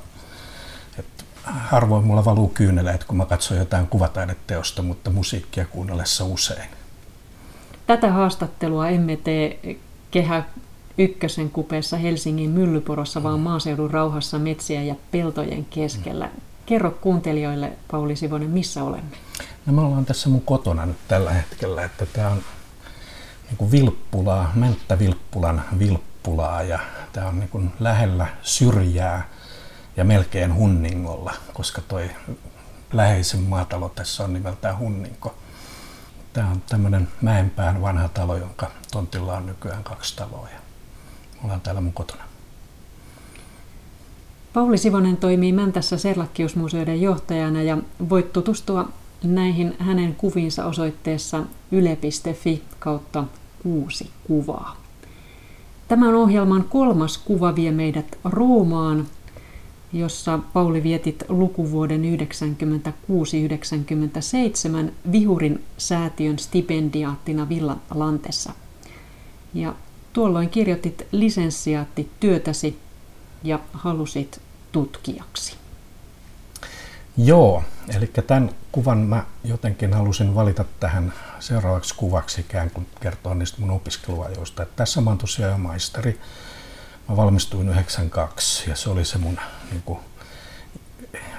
Et 0.98 1.24
harvoin 1.44 2.04
mulla 2.04 2.24
valuu 2.24 2.48
kyyneleet, 2.48 3.04
kun 3.04 3.16
mä 3.16 3.26
katson 3.26 3.56
jotain 3.56 3.86
kuvataideteosta, 3.86 4.82
mutta 4.82 5.10
musiikkia 5.10 5.66
kuunnellessa 5.66 6.24
usein. 6.24 6.68
Tätä 7.86 8.12
haastattelua 8.12 8.88
emme 8.88 9.16
tee 9.16 9.76
Kehä 10.10 10.42
ykkösen 10.98 11.50
kupeessa 11.50 11.96
Helsingin 11.96 12.50
Myllyporossa, 12.50 13.22
vaan 13.22 13.40
maaseudun 13.40 13.90
rauhassa 13.90 14.38
metsiä 14.38 14.82
ja 14.82 14.94
peltojen 15.10 15.64
keskellä. 15.64 16.30
Kerro 16.66 16.90
kuuntelijoille, 16.90 17.72
Pauli 17.90 18.16
Sivonen, 18.16 18.50
missä 18.50 18.84
olemme? 18.84 19.16
No 19.66 19.72
me 19.72 19.80
ollaan 19.80 20.04
tässä 20.04 20.28
mun 20.28 20.40
kotona 20.40 20.86
nyt 20.86 20.96
tällä 21.08 21.30
hetkellä, 21.30 21.84
että 21.84 22.06
tämä 22.06 22.28
on 22.28 22.42
niin 23.48 23.56
kuin 23.56 23.70
Vilppulaa, 23.70 24.52
Mänttä 24.54 24.98
Vilppulan 24.98 25.62
Vilppulaa 25.78 26.62
ja 26.62 26.78
tämä 27.12 27.28
on 27.28 27.38
niin 27.38 27.48
kuin 27.48 27.72
lähellä 27.80 28.26
syrjää 28.42 29.28
ja 29.96 30.04
melkein 30.04 30.54
Hunningolla, 30.54 31.34
koska 31.52 31.80
toi 31.80 32.10
läheisin 32.92 33.40
maatalo 33.40 33.88
tässä 33.88 34.24
on 34.24 34.32
nimeltään 34.32 34.78
Hunninko. 34.78 35.34
Tämä 36.32 36.50
on 36.50 36.62
tämmöinen 36.68 37.08
Mäenpään 37.22 37.82
vanha 37.82 38.08
talo, 38.08 38.36
jonka 38.36 38.70
tontilla 38.92 39.36
on 39.36 39.46
nykyään 39.46 39.84
kaksi 39.84 40.16
taloa 40.16 40.48
ja 40.52 40.58
ollaan 41.44 41.60
täällä 41.60 41.80
mun 41.80 41.92
kotona. 41.92 42.22
Pauli 44.52 44.78
Sivonen 44.78 45.16
toimii 45.16 45.52
Mäntässä 45.52 45.98
Serlakkiusmuseoiden 45.98 47.02
johtajana 47.02 47.62
ja 47.62 47.78
voit 48.10 48.32
tutustua 48.32 48.88
näihin 49.24 49.76
hänen 49.78 50.14
kuviinsa 50.14 50.64
osoitteessa 50.64 51.42
yle.fi 51.72 52.62
kautta 52.78 53.24
kuusi 53.62 54.10
kuvaa. 54.26 54.76
Tämän 55.88 56.14
ohjelman 56.14 56.64
kolmas 56.64 57.18
kuva 57.18 57.54
vie 57.54 57.70
meidät 57.70 58.18
Roomaan, 58.24 59.06
jossa 59.92 60.38
Pauli 60.52 60.82
vietit 60.82 61.24
lukuvuoden 61.28 62.02
96-97 62.02 62.04
Vihurin 65.12 65.64
säätiön 65.78 66.38
stipendiaattina 66.38 67.48
Villa 67.48 67.76
Lantessa. 67.94 68.52
Ja 69.54 69.74
tuolloin 70.12 70.50
kirjoitit 70.50 71.06
lisenssiaattityötäsi 71.12 72.78
ja 73.42 73.60
halusit 73.72 74.40
tutkijaksi. 74.72 75.56
Joo, 77.16 77.62
eli 77.96 78.06
tämän 78.06 78.50
kuvan 78.72 78.98
mä 78.98 79.24
jotenkin 79.44 79.94
halusin 79.94 80.34
valita 80.34 80.64
tähän 80.80 81.12
seuraavaksi 81.40 81.94
kuvaksi 81.94 82.40
ikään 82.40 82.70
kuin 82.70 82.86
kertoa 83.00 83.34
niistä 83.34 83.60
mun 83.60 83.70
opiskeluajoista. 83.70 84.62
Että 84.62 84.76
tässä 84.76 85.00
mä 85.00 85.10
oon 85.10 85.18
tosiaan 85.18 85.52
jo 85.52 85.58
maisteri. 85.58 86.20
Mä 87.08 87.16
valmistuin 87.16 87.68
92 87.68 88.70
ja 88.70 88.76
se 88.76 88.90
oli 88.90 89.04
se 89.04 89.18
mun 89.18 89.38
niin 89.70 89.82
kuin, 89.82 89.98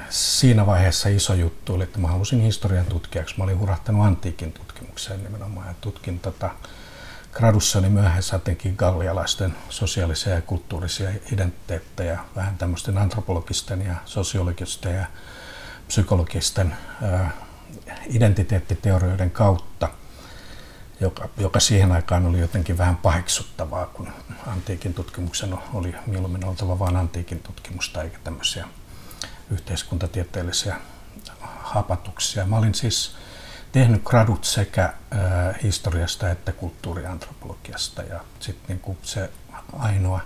siinä 0.09 0.65
vaiheessa 0.65 1.09
iso 1.09 1.33
juttu, 1.33 1.73
oli, 1.73 1.83
että 1.83 1.99
mä 1.99 2.07
halusin 2.07 2.41
historian 2.41 2.85
tutkijaksi. 2.85 3.35
Mä 3.37 3.43
olin 3.43 3.59
hurahtanut 3.59 4.05
antiikin 4.05 4.53
tutkimukseen 4.53 5.23
nimenomaan 5.23 5.67
ja 5.67 5.73
tutkin 5.81 6.19
tota, 6.19 6.49
gradussani 7.31 7.89
myöhässä 7.89 8.35
jotenkin 8.35 8.75
gallialaisten 8.77 9.55
sosiaalisia 9.69 10.33
ja 10.33 10.41
kulttuurisia 10.41 11.09
identiteettejä, 11.33 12.19
vähän 12.35 12.57
tämmöisten 12.57 12.97
antropologisten 12.97 13.81
ja 13.81 13.95
sosiologisten 14.05 14.95
ja 14.95 15.05
psykologisten 15.87 16.75
identiteettiteorioiden 18.09 19.31
kautta, 19.31 19.89
joka, 21.03 21.29
joka 21.37 21.59
siihen 21.59 21.91
aikaan 21.91 22.25
oli 22.25 22.39
jotenkin 22.39 22.77
vähän 22.77 22.97
paheksuttavaa, 22.97 23.85
kun 23.85 24.09
antiikin 24.47 24.93
tutkimuksen 24.93 25.57
oli 25.73 25.95
mieluummin 26.07 26.45
oltava 26.45 26.79
vain 26.79 26.95
antiikin 26.95 27.39
tutkimusta 27.39 28.03
eikä 28.03 28.17
tämmöisiä 28.23 28.67
yhteiskuntatieteellisiä 29.51 30.75
hapatuksia. 31.61 32.45
Mä 32.45 32.57
olin 32.57 32.75
siis 32.75 33.15
tehnyt 33.71 34.03
gradut 34.03 34.45
sekä 34.45 34.93
historiasta 35.63 36.29
että 36.29 36.51
kulttuuriantropologiasta 36.51 38.01
ja 38.01 38.19
sitten 38.39 38.81
niin 38.85 38.97
se 39.01 39.29
ainoa 39.79 40.21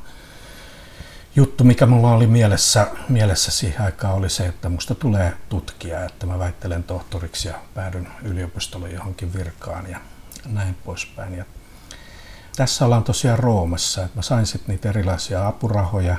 juttu, 1.36 1.64
mikä 1.64 1.86
mulla 1.86 2.14
oli 2.14 2.28
mielessä, 2.28 2.88
mielessä 3.10 3.52
siihen 3.52 3.82
aikaan, 3.82 4.14
oli 4.14 4.30
se, 4.30 4.46
että 4.46 4.70
musta 4.70 4.96
tulee 4.96 5.34
tutkija, 5.50 6.06
että 6.06 6.26
mä 6.26 6.40
väittelen 6.40 6.84
tohtoriksi 6.84 7.48
ja 7.48 7.54
päädyn 7.74 8.08
yliopistolle 8.24 8.90
johonkin 8.90 9.34
virkaan 9.34 9.90
ja 9.90 10.00
näin 10.48 10.76
poispäin. 10.86 11.38
Ja 11.38 11.46
tässä 12.56 12.86
ollaan 12.86 13.04
tosiaan 13.04 13.40
Roomassa, 13.40 14.04
että 14.04 14.18
mä 14.18 14.22
sain 14.22 14.46
sitten 14.46 14.74
niitä 14.74 14.90
erilaisia 14.90 15.48
apurahoja 15.48 16.16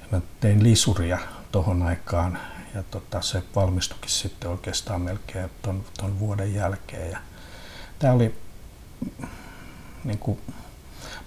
ja 0.00 0.06
mä 0.12 0.20
tein 0.40 0.62
lisuria 0.62 1.18
tohon 1.52 1.82
aikaan 1.82 2.38
ja 2.74 2.82
tota, 2.82 3.20
se 3.20 3.42
valmistukin 3.54 4.10
sitten 4.10 4.50
oikeastaan 4.50 5.02
melkein 5.02 5.50
ton, 5.62 5.84
ton 5.98 6.20
vuoden 6.20 6.54
jälkeen. 6.54 7.10
Ja 7.10 7.18
tämä 7.98 8.12
oli 8.12 8.34
niin 10.04 10.18
kuin, 10.18 10.38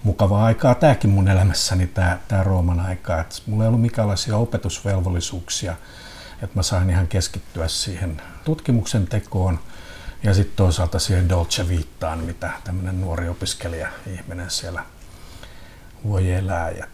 mukavaa 0.02 0.44
aikaa 0.44 0.74
tämäkin 0.74 1.10
mun 1.10 1.28
elämässäni, 1.28 1.86
tämä, 1.86 2.18
tämä 2.28 2.42
Rooman 2.42 2.80
aika. 2.80 3.20
Että 3.20 3.36
mulla 3.46 3.64
ei 3.64 3.68
ollut 3.68 3.80
minkäänlaisia 3.80 4.36
opetusvelvollisuuksia, 4.36 5.76
että 6.42 6.58
mä 6.58 6.62
sain 6.62 6.90
ihan 6.90 7.08
keskittyä 7.08 7.68
siihen 7.68 8.22
tutkimuksen 8.44 9.06
tekoon 9.06 9.58
ja 10.26 10.34
sitten 10.34 10.56
toisaalta 10.56 10.98
siihen 10.98 11.28
Dolce 11.28 11.68
Viittaan, 11.68 12.18
mitä 12.18 12.50
tämmöinen 12.64 13.00
nuori 13.00 13.28
opiskelija-ihminen 13.28 14.50
siellä 14.50 14.84
voi 16.04 16.32
elää. 16.32 16.70
Ja 16.70 16.86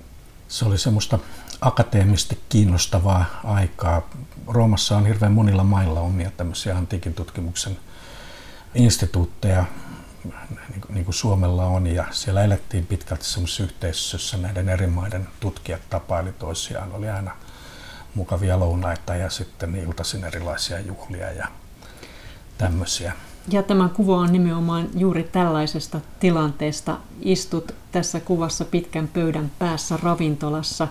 se 0.49 0.65
oli 0.65 0.79
semmoista 0.79 1.19
akateemisesti 1.61 2.41
kiinnostavaa 2.49 3.41
aikaa. 3.45 4.09
Roomassa 4.47 4.97
on 4.97 5.07
hirveän 5.07 5.33
monilla 5.33 5.65
mailla 5.65 6.01
omia 6.01 6.31
tämmöisiä 6.37 6.77
antiikin 6.77 7.15
tutkimuksen 7.15 7.77
instituutteja, 8.75 9.65
niin 10.69 10.81
kuin, 10.81 10.95
niin 10.95 11.05
kuin 11.05 11.15
Suomella 11.15 11.67
on, 11.67 11.87
ja 11.87 12.05
siellä 12.11 12.45
elettiin 12.45 12.87
pitkälti 12.87 13.25
semmoisessa 13.25 13.63
yhteisössä, 13.63 14.37
näiden 14.37 14.69
eri 14.69 14.87
maiden 14.87 15.29
tutkijat 15.41 15.91
tapaili 15.91 16.33
toisiaan, 16.33 16.93
oli 16.93 17.09
aina 17.11 17.37
mukavia 18.15 18.61
lounaita 18.61 19.15
ja 19.15 19.31
sitten 19.31 19.77
iltaisin 19.77 20.25
erilaisia 20.25 20.81
juhlia 20.81 21.33
ja 21.33 21.49
tämmöisiä. 22.63 23.13
Ja 23.49 23.63
tämä 23.63 23.89
kuva 23.89 24.17
on 24.17 24.33
nimenomaan 24.33 24.89
juuri 24.95 25.23
tällaisesta 25.23 26.01
tilanteesta. 26.21 26.99
Istut 27.21 27.75
tässä 27.93 28.21
kuvassa 28.21 28.65
pitkän 28.65 29.09
pöydän 29.09 29.51
päässä 29.59 29.99
ravintolassa. 30.03 30.89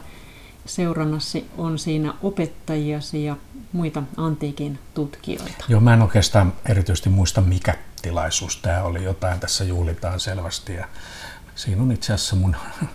Seurannasi 0.65 1.49
on 1.57 1.79
siinä 1.79 2.13
opettajiasi 2.23 3.23
ja 3.23 3.35
muita 3.71 4.03
antiikin 4.17 4.79
tutkijoita. 4.93 5.65
Joo, 5.67 5.81
mä 5.81 5.93
en 5.93 6.01
oikeastaan 6.01 6.53
erityisesti 6.65 7.09
muista, 7.09 7.41
mikä 7.41 7.75
tilaisuus 8.01 8.57
tämä 8.57 8.83
oli. 8.83 9.03
Jotain 9.03 9.39
tässä 9.39 9.63
juhlitaan 9.63 10.19
selvästi 10.19 10.73
ja 10.73 10.87
siinä 11.55 11.81
on 11.81 11.91
itse 11.91 12.13
asiassa 12.13 12.35
mun 12.35 12.55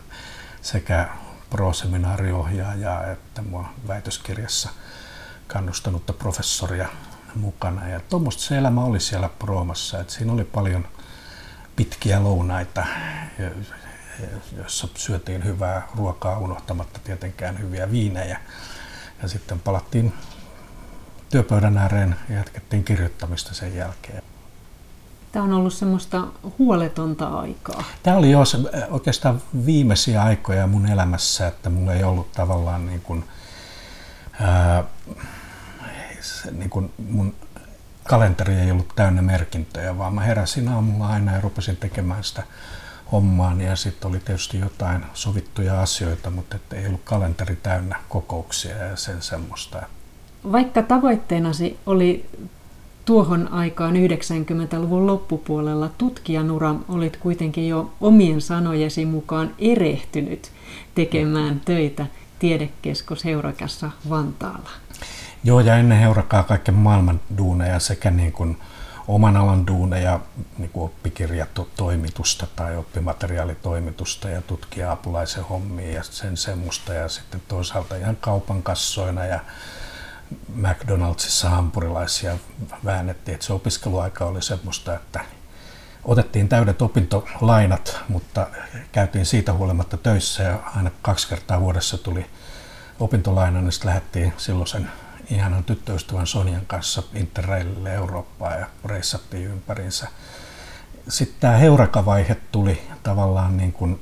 sekä 0.62 1.08
pro-seminaariohjaaja 1.50 3.12
että 3.12 3.42
mua 3.42 3.68
väitöskirjassa 3.88 4.68
kannustanutta 5.46 6.12
professoria 6.12 6.88
mukana. 7.36 7.88
Ja 7.88 8.00
tuommoista 8.00 8.42
se 8.42 8.58
elämä 8.58 8.84
oli 8.84 9.00
siellä 9.00 9.28
Proomassa, 9.38 10.00
että 10.00 10.12
siinä 10.12 10.32
oli 10.32 10.44
paljon 10.44 10.88
pitkiä 11.76 12.22
lounaita, 12.22 12.84
joissa 14.56 14.88
syötiin 14.94 15.44
hyvää 15.44 15.88
ruokaa 15.96 16.38
unohtamatta 16.38 17.00
tietenkään 17.04 17.58
hyviä 17.58 17.90
viinejä. 17.90 18.40
Ja 19.22 19.28
sitten 19.28 19.60
palattiin 19.60 20.12
työpöydän 21.30 21.78
ääreen 21.78 22.16
ja 22.28 22.36
jatkettiin 22.36 22.84
kirjoittamista 22.84 23.54
sen 23.54 23.76
jälkeen. 23.76 24.22
Tämä 25.32 25.44
on 25.44 25.52
ollut 25.52 25.72
semmoista 25.74 26.26
huoletonta 26.58 27.26
aikaa. 27.26 27.84
Tämä 28.02 28.16
oli 28.16 28.30
jo 28.30 28.44
se, 28.44 28.58
oikeastaan 28.90 29.42
viimeisiä 29.66 30.22
aikoja 30.22 30.66
mun 30.66 30.86
elämässä, 30.86 31.46
että 31.46 31.70
mulla 31.70 31.94
ei 31.94 32.04
ollut 32.04 32.32
tavallaan 32.32 32.86
niin 32.86 33.00
kuin, 33.00 33.24
ää, 34.40 34.84
niin 36.52 36.70
kuin 36.70 36.92
mun 37.10 37.34
kalenteri 38.04 38.54
ei 38.54 38.70
ollut 38.70 38.92
täynnä 38.96 39.22
merkintöjä, 39.22 39.98
vaan 39.98 40.14
mä 40.14 40.20
heräsin 40.20 40.68
aamulla 40.68 41.08
aina 41.08 41.32
ja 41.32 41.40
rupesin 41.40 41.76
tekemään 41.76 42.24
sitä 42.24 42.42
hommaan 43.12 43.60
ja 43.60 43.76
sitten 43.76 44.10
oli 44.10 44.20
tietysti 44.20 44.58
jotain 44.58 45.04
sovittuja 45.14 45.82
asioita, 45.82 46.30
mutta 46.30 46.58
ei 46.72 46.86
ollut 46.86 47.00
kalenteri 47.04 47.56
täynnä 47.56 47.96
kokouksia 48.08 48.76
ja 48.76 48.96
sen 48.96 49.22
semmoista. 49.22 49.82
Vaikka 50.52 50.82
tavoitteenasi 50.82 51.78
oli 51.86 52.30
tuohon 53.04 53.48
aikaan 53.52 53.94
90-luvun 53.94 55.06
loppupuolella 55.06 55.90
tutkijanura 55.98 56.74
olit 56.88 57.16
kuitenkin 57.16 57.68
jo 57.68 57.92
omien 58.00 58.40
sanojesi 58.40 59.04
mukaan 59.04 59.54
erehtynyt 59.58 60.50
tekemään 60.94 61.60
töitä 61.64 62.06
tiedekeskus 62.38 63.24
Heurakassa 63.24 63.90
Vantaalla. 64.10 64.70
Joo, 65.46 65.60
ja 65.60 65.76
ennen 65.76 65.98
Heurakaa 65.98 66.42
kaiken 66.42 66.74
maailman 66.74 67.20
duuneja 67.38 67.80
sekä 67.80 68.10
niin 68.10 68.32
kuin 68.32 68.60
oman 69.08 69.36
alan 69.36 69.66
duuneja, 69.66 70.20
niin 70.58 70.70
kuin 70.70 70.84
oppikirjatoimitusta 70.84 72.46
tai 72.56 72.76
oppimateriaalitoimitusta 72.76 74.28
ja 74.28 74.42
tutkija-apulaisen 74.42 75.42
hommia 75.42 75.92
ja 75.92 76.02
sen 76.02 76.36
semmoista 76.36 76.94
ja 76.94 77.08
sitten 77.08 77.42
toisaalta 77.48 77.96
ihan 77.96 78.16
kaupan 78.16 78.62
kassoina 78.62 79.24
ja 79.24 79.40
McDonaldsissa 80.54 81.50
hampurilaisia 81.50 82.36
väännettiin, 82.84 83.34
että 83.34 83.46
se 83.46 83.52
opiskeluaika 83.52 84.24
oli 84.24 84.42
semmoista, 84.42 84.94
että 84.94 85.20
otettiin 86.04 86.48
täydet 86.48 86.82
opintolainat, 86.82 88.00
mutta 88.08 88.46
käytiin 88.92 89.26
siitä 89.26 89.52
huolimatta 89.52 89.96
töissä 89.96 90.42
ja 90.42 90.58
aina 90.76 90.90
kaksi 91.02 91.28
kertaa 91.28 91.60
vuodessa 91.60 91.98
tuli 91.98 92.26
opintolaina, 93.00 93.60
niin 93.60 93.72
sitten 93.72 93.88
lähdettiin 93.88 94.32
silloisen 94.36 94.90
ihanan 95.30 95.64
tyttöystävän 95.64 96.26
Sonjan 96.26 96.66
kanssa 96.66 97.02
Interrailille 97.14 97.94
Eurooppaan 97.94 98.60
ja 98.60 98.66
reissattiin 98.84 99.46
ympäriinsä. 99.46 100.08
Sitten 101.08 101.40
tämä 101.40 101.56
heurakavaihe 101.56 102.36
tuli 102.52 102.82
tavallaan 103.02 103.56
niin 103.56 103.72
kuin 103.72 104.00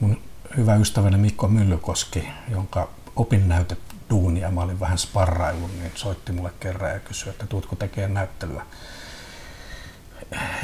mun 0.00 0.20
hyvä 0.56 0.74
ystäväni 0.74 1.16
Mikko 1.16 1.48
Myllykoski, 1.48 2.28
jonka 2.48 2.88
opinnäytet 3.16 3.78
duunia, 4.10 4.50
mä 4.50 4.60
olin 4.60 4.80
vähän 4.80 4.98
sparraillut, 4.98 5.70
niin 5.78 5.92
soitti 5.94 6.32
mulle 6.32 6.52
kerran 6.60 6.90
ja 6.90 7.00
kysyi, 7.00 7.30
että 7.30 7.46
tuutko 7.46 7.76
tekemään 7.76 8.14
näyttelyä. 8.14 8.66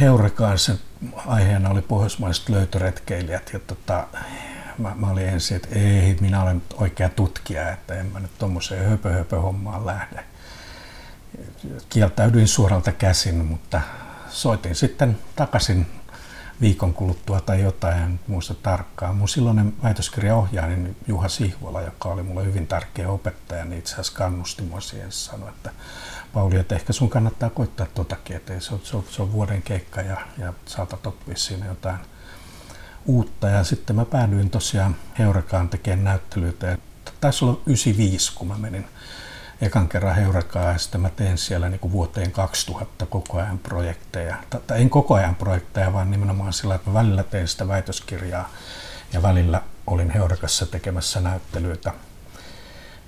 Heurekaan 0.00 0.58
sen 0.58 0.78
aiheena 1.26 1.70
oli 1.70 1.82
pohjoismaiset 1.82 2.48
löytöretkeilijät 2.48 3.50
ja 3.52 3.58
tota, 3.58 4.06
mä, 4.82 4.92
mä 4.96 5.10
olin 5.10 5.28
ensin, 5.28 5.56
että 5.56 5.68
ei, 5.72 6.16
minä 6.20 6.42
olen 6.42 6.62
oikea 6.74 7.08
tutkija, 7.08 7.72
että 7.72 7.94
en 7.94 8.06
mä 8.06 8.20
nyt 8.20 8.38
tuommoiseen 8.38 8.90
höpö, 8.90 9.12
höpö 9.12 9.40
hommaan 9.40 9.86
lähde. 9.86 10.24
Kieltäydyin 11.88 12.48
suoralta 12.48 12.92
käsin, 12.92 13.44
mutta 13.44 13.80
soitin 14.28 14.74
sitten 14.74 15.18
takaisin 15.36 15.86
viikon 16.60 16.94
kuluttua 16.94 17.40
tai 17.40 17.62
jotain, 17.62 18.02
en 18.02 18.20
muista 18.26 18.54
tarkkaan. 18.54 19.16
Mun 19.16 19.28
silloinen 19.28 19.74
väitöskirjaohjaaja 19.82 20.76
Juha 21.06 21.28
Sihvola, 21.28 21.82
joka 21.82 22.08
oli 22.08 22.22
mulle 22.22 22.44
hyvin 22.44 22.66
tärkeä 22.66 23.08
opettaja, 23.08 23.64
niin 23.64 23.78
itse 23.78 23.92
asiassa 23.92 24.12
kannusti 24.12 24.62
mua 24.62 24.80
siihen 24.80 25.12
sanoi, 25.12 25.48
että 25.48 25.70
Pauli, 26.32 26.56
että 26.56 26.74
ehkä 26.74 26.92
sun 26.92 27.10
kannattaa 27.10 27.50
koittaa 27.50 27.86
totakin, 27.86 28.36
että 28.36 28.60
se 28.60 28.74
on, 28.74 28.80
se 28.84 28.96
on, 28.96 29.04
se 29.10 29.22
on 29.22 29.32
vuoden 29.32 29.62
keikka 29.62 30.00
ja, 30.00 30.16
ja 30.38 30.52
saatat 30.66 31.06
oppia 31.06 31.36
siinä 31.36 31.66
jotain 31.66 31.96
uutta. 33.06 33.48
Ja 33.48 33.64
sitten 33.64 33.96
mä 33.96 34.04
päädyin 34.04 34.50
tosiaan 34.50 34.96
Heurakaan 35.18 35.68
tekemään 35.68 36.04
näyttelyitä. 36.04 36.78
Taisi 37.20 37.44
olla 37.44 37.60
95, 37.66 38.32
kun 38.34 38.48
mä 38.48 38.58
menin 38.58 38.86
ekan 39.60 39.88
kerran 39.88 40.16
Heurakaa 40.16 40.72
ja 40.72 40.78
sitten 40.78 41.00
mä 41.00 41.10
teen 41.10 41.38
siellä 41.38 41.68
niin 41.68 41.80
kuin 41.80 41.92
vuoteen 41.92 42.32
2000 42.32 43.06
koko 43.06 43.38
ajan 43.38 43.58
projekteja. 43.58 44.36
Tai 44.66 44.80
en 44.80 44.90
koko 44.90 45.14
ajan 45.14 45.34
projekteja, 45.34 45.92
vaan 45.92 46.10
nimenomaan 46.10 46.52
sillä, 46.52 46.74
että 46.74 46.90
mä 46.90 46.94
välillä 46.94 47.22
tein 47.22 47.48
sitä 47.48 47.68
väitöskirjaa 47.68 48.50
ja 49.12 49.22
välillä 49.22 49.62
olin 49.86 50.10
Heurakassa 50.10 50.66
tekemässä 50.66 51.20
näyttelyitä. 51.20 51.92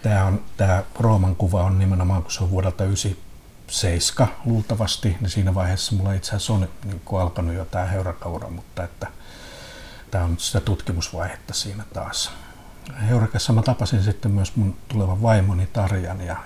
Tämä, 0.03 0.25
on, 0.25 0.43
tämä 0.57 0.83
Rooman 1.01 1.37
kuva 1.37 1.63
on 1.63 1.79
nimenomaan, 1.79 2.23
kun 2.23 2.33
se 2.33 2.45
on 2.45 2.51
vuodelta 2.51 2.85
97 2.85 4.35
luultavasti, 4.45 5.17
niin 5.21 5.31
siinä 5.31 5.55
vaiheessa 5.55 5.97
mulla 5.97 6.13
itse 6.13 6.29
asiassa 6.29 6.53
on 6.53 6.69
niin 6.85 7.03
alkanut 7.21 7.55
jo 7.55 7.65
tämä 7.65 7.85
Heurakaura, 7.85 8.51
mutta 8.51 8.85
että 8.85 9.07
tämä 10.15 10.25
on 10.25 10.39
sitä 10.39 10.61
tutkimusvaihetta 10.61 11.55
siinä 11.55 11.85
taas. 11.93 12.31
Heurakassa 13.09 13.53
mä 13.53 13.63
tapasin 13.63 14.03
sitten 14.03 14.31
myös 14.31 14.57
mun 14.57 14.77
tulevan 14.89 15.23
vaimoni 15.23 15.67
Tarjan 15.67 16.21
ja 16.21 16.37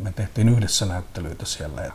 me 0.00 0.12
tehtiin 0.12 0.48
yhdessä 0.48 0.86
näyttelyitä 0.86 1.46
siellä. 1.46 1.82
Ja 1.82 1.92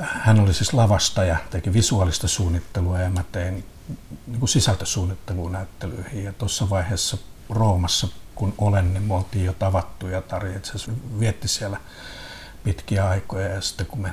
hän 0.00 0.40
oli 0.40 0.54
siis 0.54 0.72
lavastaja, 0.72 1.36
teki 1.50 1.72
visuaalista 1.72 2.28
suunnittelua 2.28 2.98
ja 2.98 3.10
mä 3.10 3.24
tein 3.32 3.64
niin 4.26 4.38
kuin 4.38 4.48
sisältösuunnittelua 4.48 5.50
näyttelyihin. 5.50 6.24
Ja 6.24 6.32
tuossa 6.32 6.70
vaiheessa 6.70 7.16
Roomassa, 7.50 8.08
kun 8.34 8.54
olen, 8.58 8.94
niin 8.94 9.02
me 9.02 9.14
oltiin 9.14 9.44
jo 9.44 9.52
tavattu 9.52 10.06
ja 10.06 10.22
Tarja 10.22 10.56
itse 10.56 10.72
vietti 11.20 11.48
siellä 11.48 11.80
pitkiä 12.64 13.08
aikoja. 13.08 13.48
Ja 13.48 13.60
sitten 13.60 13.86
kun 13.86 14.00
me 14.00 14.12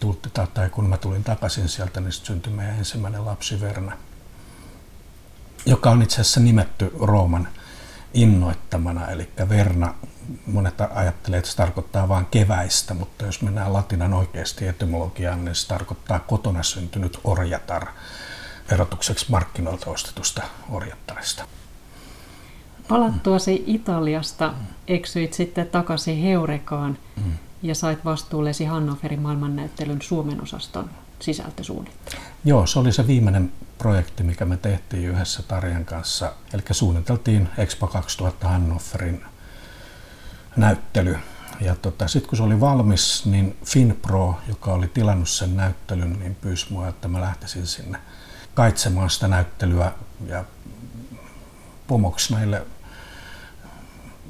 tultiin, 0.00 0.32
tai 0.54 0.70
kun 0.70 0.88
mä 0.88 0.96
tulin 0.96 1.24
takaisin 1.24 1.68
sieltä, 1.68 2.00
niin 2.00 2.12
syntyi 2.12 2.52
meidän 2.52 2.78
ensimmäinen 2.78 3.24
lapsi 3.24 3.60
Verna– 3.60 3.96
joka 5.66 5.90
on 5.90 6.02
itse 6.02 6.20
asiassa 6.20 6.40
nimetty 6.40 6.92
Rooman 7.00 7.48
innoittamana, 8.14 9.08
eli 9.08 9.28
Verna, 9.48 9.94
monet 10.46 10.74
ajattelee, 10.94 11.38
että 11.38 11.50
se 11.50 11.56
tarkoittaa 11.56 12.08
vain 12.08 12.26
keväistä, 12.26 12.94
mutta 12.94 13.26
jos 13.26 13.42
mennään 13.42 13.72
latinan 13.72 14.14
oikeasti 14.14 14.66
etymologiaan, 14.66 15.44
niin 15.44 15.54
se 15.54 15.68
tarkoittaa 15.68 16.18
kotona 16.18 16.62
syntynyt 16.62 17.20
orjatar, 17.24 17.86
erotukseksi 18.72 19.26
markkinoilta 19.28 19.90
ostetusta 19.90 20.42
orjattarista. 20.70 21.44
Palattuasi 22.88 23.64
Italiasta 23.66 24.54
eksyit 24.88 25.34
sitten 25.34 25.68
takaisin 25.68 26.22
Heurekaan 26.22 26.98
mm. 27.24 27.32
ja 27.62 27.74
sait 27.74 28.04
vastuullesi 28.04 28.64
Hannoverin 28.64 29.20
maailmannäyttelyn 29.20 30.02
Suomen 30.02 30.42
osaston 30.42 30.90
sisältösuunnittelu. 31.20 32.22
Joo, 32.44 32.66
se 32.66 32.78
oli 32.78 32.92
se 32.92 33.06
viimeinen 33.06 33.52
projekti, 33.78 34.22
mikä 34.22 34.44
me 34.44 34.56
tehtiin 34.56 35.04
yhdessä 35.08 35.42
Tarjan 35.42 35.84
kanssa. 35.84 36.32
Eli 36.52 36.62
suunniteltiin 36.70 37.48
Expo 37.58 37.86
2000 37.86 38.48
Hannoverin 38.48 39.24
näyttely. 40.56 41.18
Ja 41.60 41.76
tota, 41.76 42.08
sitten 42.08 42.28
kun 42.28 42.36
se 42.36 42.42
oli 42.42 42.60
valmis, 42.60 43.26
niin 43.26 43.56
FinPro, 43.64 44.34
joka 44.48 44.72
oli 44.72 44.88
tilannut 44.88 45.28
sen 45.28 45.56
näyttelyn, 45.56 46.18
niin 46.18 46.34
pyysi 46.34 46.66
mua, 46.72 46.88
että 46.88 47.08
mä 47.08 47.20
lähtisin 47.20 47.66
sinne 47.66 47.98
kaitsemaan 48.54 49.10
sitä 49.10 49.28
näyttelyä 49.28 49.92
ja 50.26 50.44
pomoksi 51.86 52.34
näille 52.34 52.66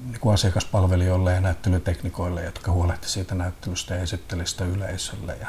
niin 0.06 0.20
kuin 0.20 0.34
asiakaspalvelijoille 0.34 1.32
ja 1.32 1.40
näyttelyteknikoille, 1.40 2.44
jotka 2.44 2.72
huolehti 2.72 3.08
siitä 3.08 3.34
näyttelystä 3.34 3.94
ja 3.94 4.00
esittelistä 4.00 4.64
yleisölle. 4.64 5.36
Ja 5.40 5.48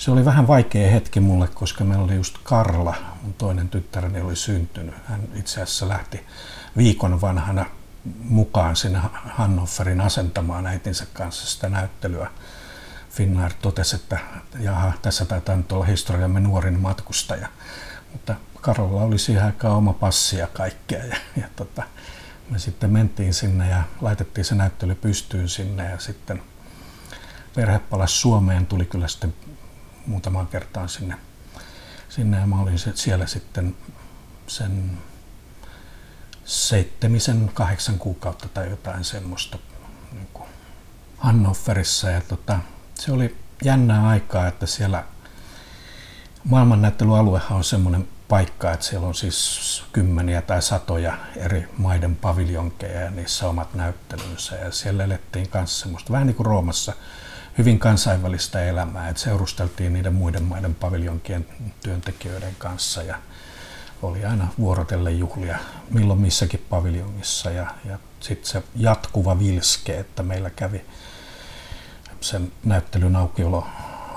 se 0.00 0.10
oli 0.10 0.24
vähän 0.24 0.46
vaikea 0.46 0.90
hetki 0.90 1.20
mulle, 1.20 1.48
koska 1.48 1.84
meillä 1.84 2.04
oli 2.04 2.14
just 2.14 2.38
Karla, 2.42 2.94
mun 3.22 3.34
toinen 3.34 3.68
tyttäreni 3.68 4.20
oli 4.20 4.36
syntynyt. 4.36 4.94
Hän 5.04 5.20
itse 5.34 5.62
asiassa 5.62 5.88
lähti 5.88 6.26
viikon 6.76 7.20
vanhana 7.20 7.66
mukaan 8.24 8.76
sinne 8.76 9.00
Hannoverin 9.12 10.00
asentamaan 10.00 10.66
äitinsä 10.66 11.06
kanssa 11.12 11.46
sitä 11.46 11.68
näyttelyä. 11.68 12.30
Finnair 13.10 13.52
totesi, 13.62 13.96
että 13.96 14.18
jaha, 14.58 14.92
tässä 15.02 15.24
taitaa 15.24 15.56
nyt 15.56 15.72
olla 15.72 15.84
historiamme 15.84 16.40
nuorin 16.40 16.80
matkustaja. 16.80 17.48
Mutta 18.12 18.34
Karolla 18.60 19.02
oli 19.02 19.18
siihen 19.18 19.44
aikaan 19.44 19.76
oma 19.76 19.92
passi 19.92 20.36
ja 20.36 20.46
kaikkea. 20.46 21.04
Ja, 21.04 21.16
ja 21.36 21.48
tota, 21.56 21.82
me 22.50 22.58
sitten 22.58 22.90
mentiin 22.90 23.34
sinne 23.34 23.70
ja 23.70 23.82
laitettiin 24.00 24.44
se 24.44 24.54
näyttely 24.54 24.94
pystyyn 24.94 25.48
sinne 25.48 25.90
ja 25.90 25.98
sitten 25.98 26.42
perhe 27.54 27.78
palasi 27.78 28.14
Suomeen, 28.14 28.66
tuli 28.66 28.84
kyllä 28.84 29.08
sitten 29.08 29.34
muutamaan 30.06 30.46
kertaan 30.46 30.88
sinne, 30.88 31.16
sinne 32.08 32.38
ja 32.38 32.46
mä 32.46 32.60
olin 32.60 32.78
siellä 32.94 33.26
sitten 33.26 33.76
sen 34.46 34.98
seitsemisen, 36.44 37.50
kahdeksan 37.54 37.98
kuukautta 37.98 38.48
tai 38.48 38.70
jotain 38.70 39.04
semmoista 39.04 39.58
niin 40.12 40.28
kuin 40.32 40.48
Hannoverissa. 41.18 42.10
Ja 42.10 42.20
tota, 42.20 42.58
se 42.94 43.12
oli 43.12 43.36
jännää 43.64 44.08
aikaa, 44.08 44.48
että 44.48 44.66
siellä 44.66 45.04
maailmannäyttelyaluehan 46.44 47.56
on 47.56 47.64
semmoinen 47.64 48.08
paikka, 48.28 48.72
että 48.72 48.86
siellä 48.86 49.06
on 49.06 49.14
siis 49.14 49.84
kymmeniä 49.92 50.42
tai 50.42 50.62
satoja 50.62 51.18
eri 51.36 51.68
maiden 51.78 52.16
paviljonkeja 52.16 53.00
ja 53.00 53.10
niissä 53.10 53.48
omat 53.48 53.74
näyttelynsä. 53.74 54.56
Ja 54.56 54.72
siellä 54.72 55.04
elettiin 55.04 55.48
kanssa 55.48 55.82
semmoista, 55.82 56.12
vähän 56.12 56.26
niin 56.26 56.34
kuin 56.34 56.46
Roomassa, 56.46 56.92
hyvin 57.58 57.78
kansainvälistä 57.78 58.64
elämää, 58.64 59.08
että 59.08 59.22
seurusteltiin 59.22 59.92
niiden 59.92 60.14
muiden 60.14 60.42
maiden 60.42 60.74
paviljonkien 60.74 61.46
työntekijöiden 61.82 62.54
kanssa 62.58 63.02
ja 63.02 63.18
oli 64.02 64.24
aina 64.24 64.48
vuorotelle 64.58 65.10
juhlia 65.10 65.58
milloin 65.90 66.20
missäkin 66.20 66.66
paviljongissa. 66.70 67.50
Ja, 67.50 67.74
ja 67.84 67.98
sitten 68.20 68.50
se 68.50 68.62
jatkuva 68.76 69.38
vilske, 69.38 69.98
että 69.98 70.22
meillä 70.22 70.50
kävi 70.50 70.84
sen 72.20 72.52
näyttelyn 72.64 73.16
aukiolo 73.16 73.66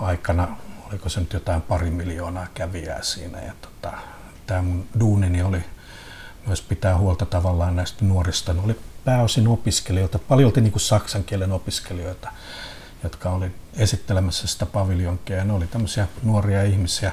aikana, 0.01 0.57
oliko 0.89 1.09
se 1.09 1.19
nyt 1.19 1.33
jotain 1.33 1.61
pari 1.61 1.91
miljoonaa 1.91 2.47
kävijää 2.53 3.01
siinä. 3.01 3.41
Ja 3.41 3.53
tota, 3.61 3.97
tämä 4.47 4.61
mun 4.61 4.87
duunini 4.99 5.43
oli 5.43 5.63
myös 6.47 6.61
pitää 6.61 6.97
huolta 6.97 7.25
tavallaan 7.25 7.75
näistä 7.75 8.05
nuorista, 8.05 8.53
ne 8.53 8.61
oli 8.61 8.79
pääosin 9.05 9.47
opiskelijoita, 9.47 10.19
paljon 10.19 10.51
niin 10.55 10.71
kuin 10.71 10.81
saksan 10.81 11.23
kielen 11.23 11.51
opiskelijoita, 11.51 12.31
jotka 13.03 13.29
oli 13.29 13.51
esittelemässä 13.73 14.47
sitä 14.47 14.65
paviljonkia. 14.65 15.37
Ja 15.37 15.43
ne 15.43 15.53
oli 15.53 15.67
tämmöisiä 15.67 16.07
nuoria 16.23 16.63
ihmisiä, 16.63 17.11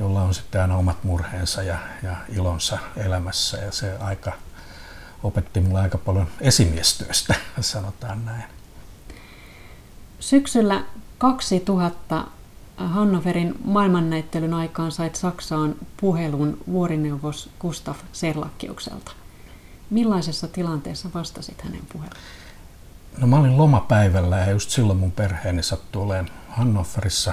joilla 0.00 0.22
on 0.22 0.34
sitten 0.34 0.60
aina 0.60 0.76
omat 0.76 1.04
murheensa 1.04 1.62
ja, 1.62 1.78
ja 2.02 2.16
ilonsa 2.28 2.78
elämässä. 2.96 3.58
Ja 3.58 3.72
se 3.72 3.96
aika 3.98 4.32
opetti 5.22 5.60
mulle 5.60 5.80
aika 5.80 5.98
paljon 5.98 6.26
esimiestyöstä, 6.40 7.34
sanotaan 7.60 8.24
näin. 8.24 8.44
Syksyllä 10.20 10.84
2000 11.18 12.26
Hannoverin 12.76 13.54
maailmannäyttelyn 13.64 14.54
aikaan 14.54 14.92
sait 14.92 15.16
Saksaan 15.16 15.74
puhelun 15.96 16.58
vuorineuvos 16.72 17.50
Gustav 17.60 17.96
Serlakkiukselta. 18.12 19.12
Millaisessa 19.90 20.48
tilanteessa 20.48 21.08
vastasit 21.14 21.62
hänen 21.62 21.82
puheluun? 21.92 22.16
No 23.18 23.26
mä 23.26 23.36
olin 23.36 23.58
lomapäivällä 23.58 24.38
ja 24.38 24.50
just 24.50 24.70
silloin 24.70 24.98
mun 24.98 25.12
perheeni 25.12 25.62
sattui 25.62 26.02
olemaan 26.02 26.30
Hannoverissa. 26.48 27.32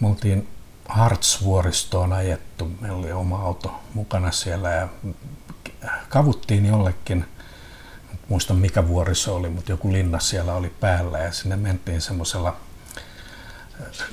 Me 0.00 0.08
oltiin 0.08 0.48
Hartsvuoristoon 0.88 2.12
ajettu. 2.12 2.70
Meillä 2.80 2.98
oli 2.98 3.12
oma 3.12 3.42
auto 3.42 3.80
mukana 3.94 4.30
siellä 4.30 4.70
ja 4.70 4.88
kavuttiin 6.08 6.66
jollekin, 6.66 7.24
muista 8.28 8.54
mikä 8.54 8.88
vuori 8.88 9.14
se 9.14 9.30
oli, 9.30 9.48
mutta 9.48 9.72
joku 9.72 9.92
linna 9.92 10.20
siellä 10.20 10.54
oli 10.54 10.68
päällä 10.80 11.18
ja 11.18 11.32
sinne 11.32 11.56
mentiin 11.56 12.00
semmoisella 12.00 12.56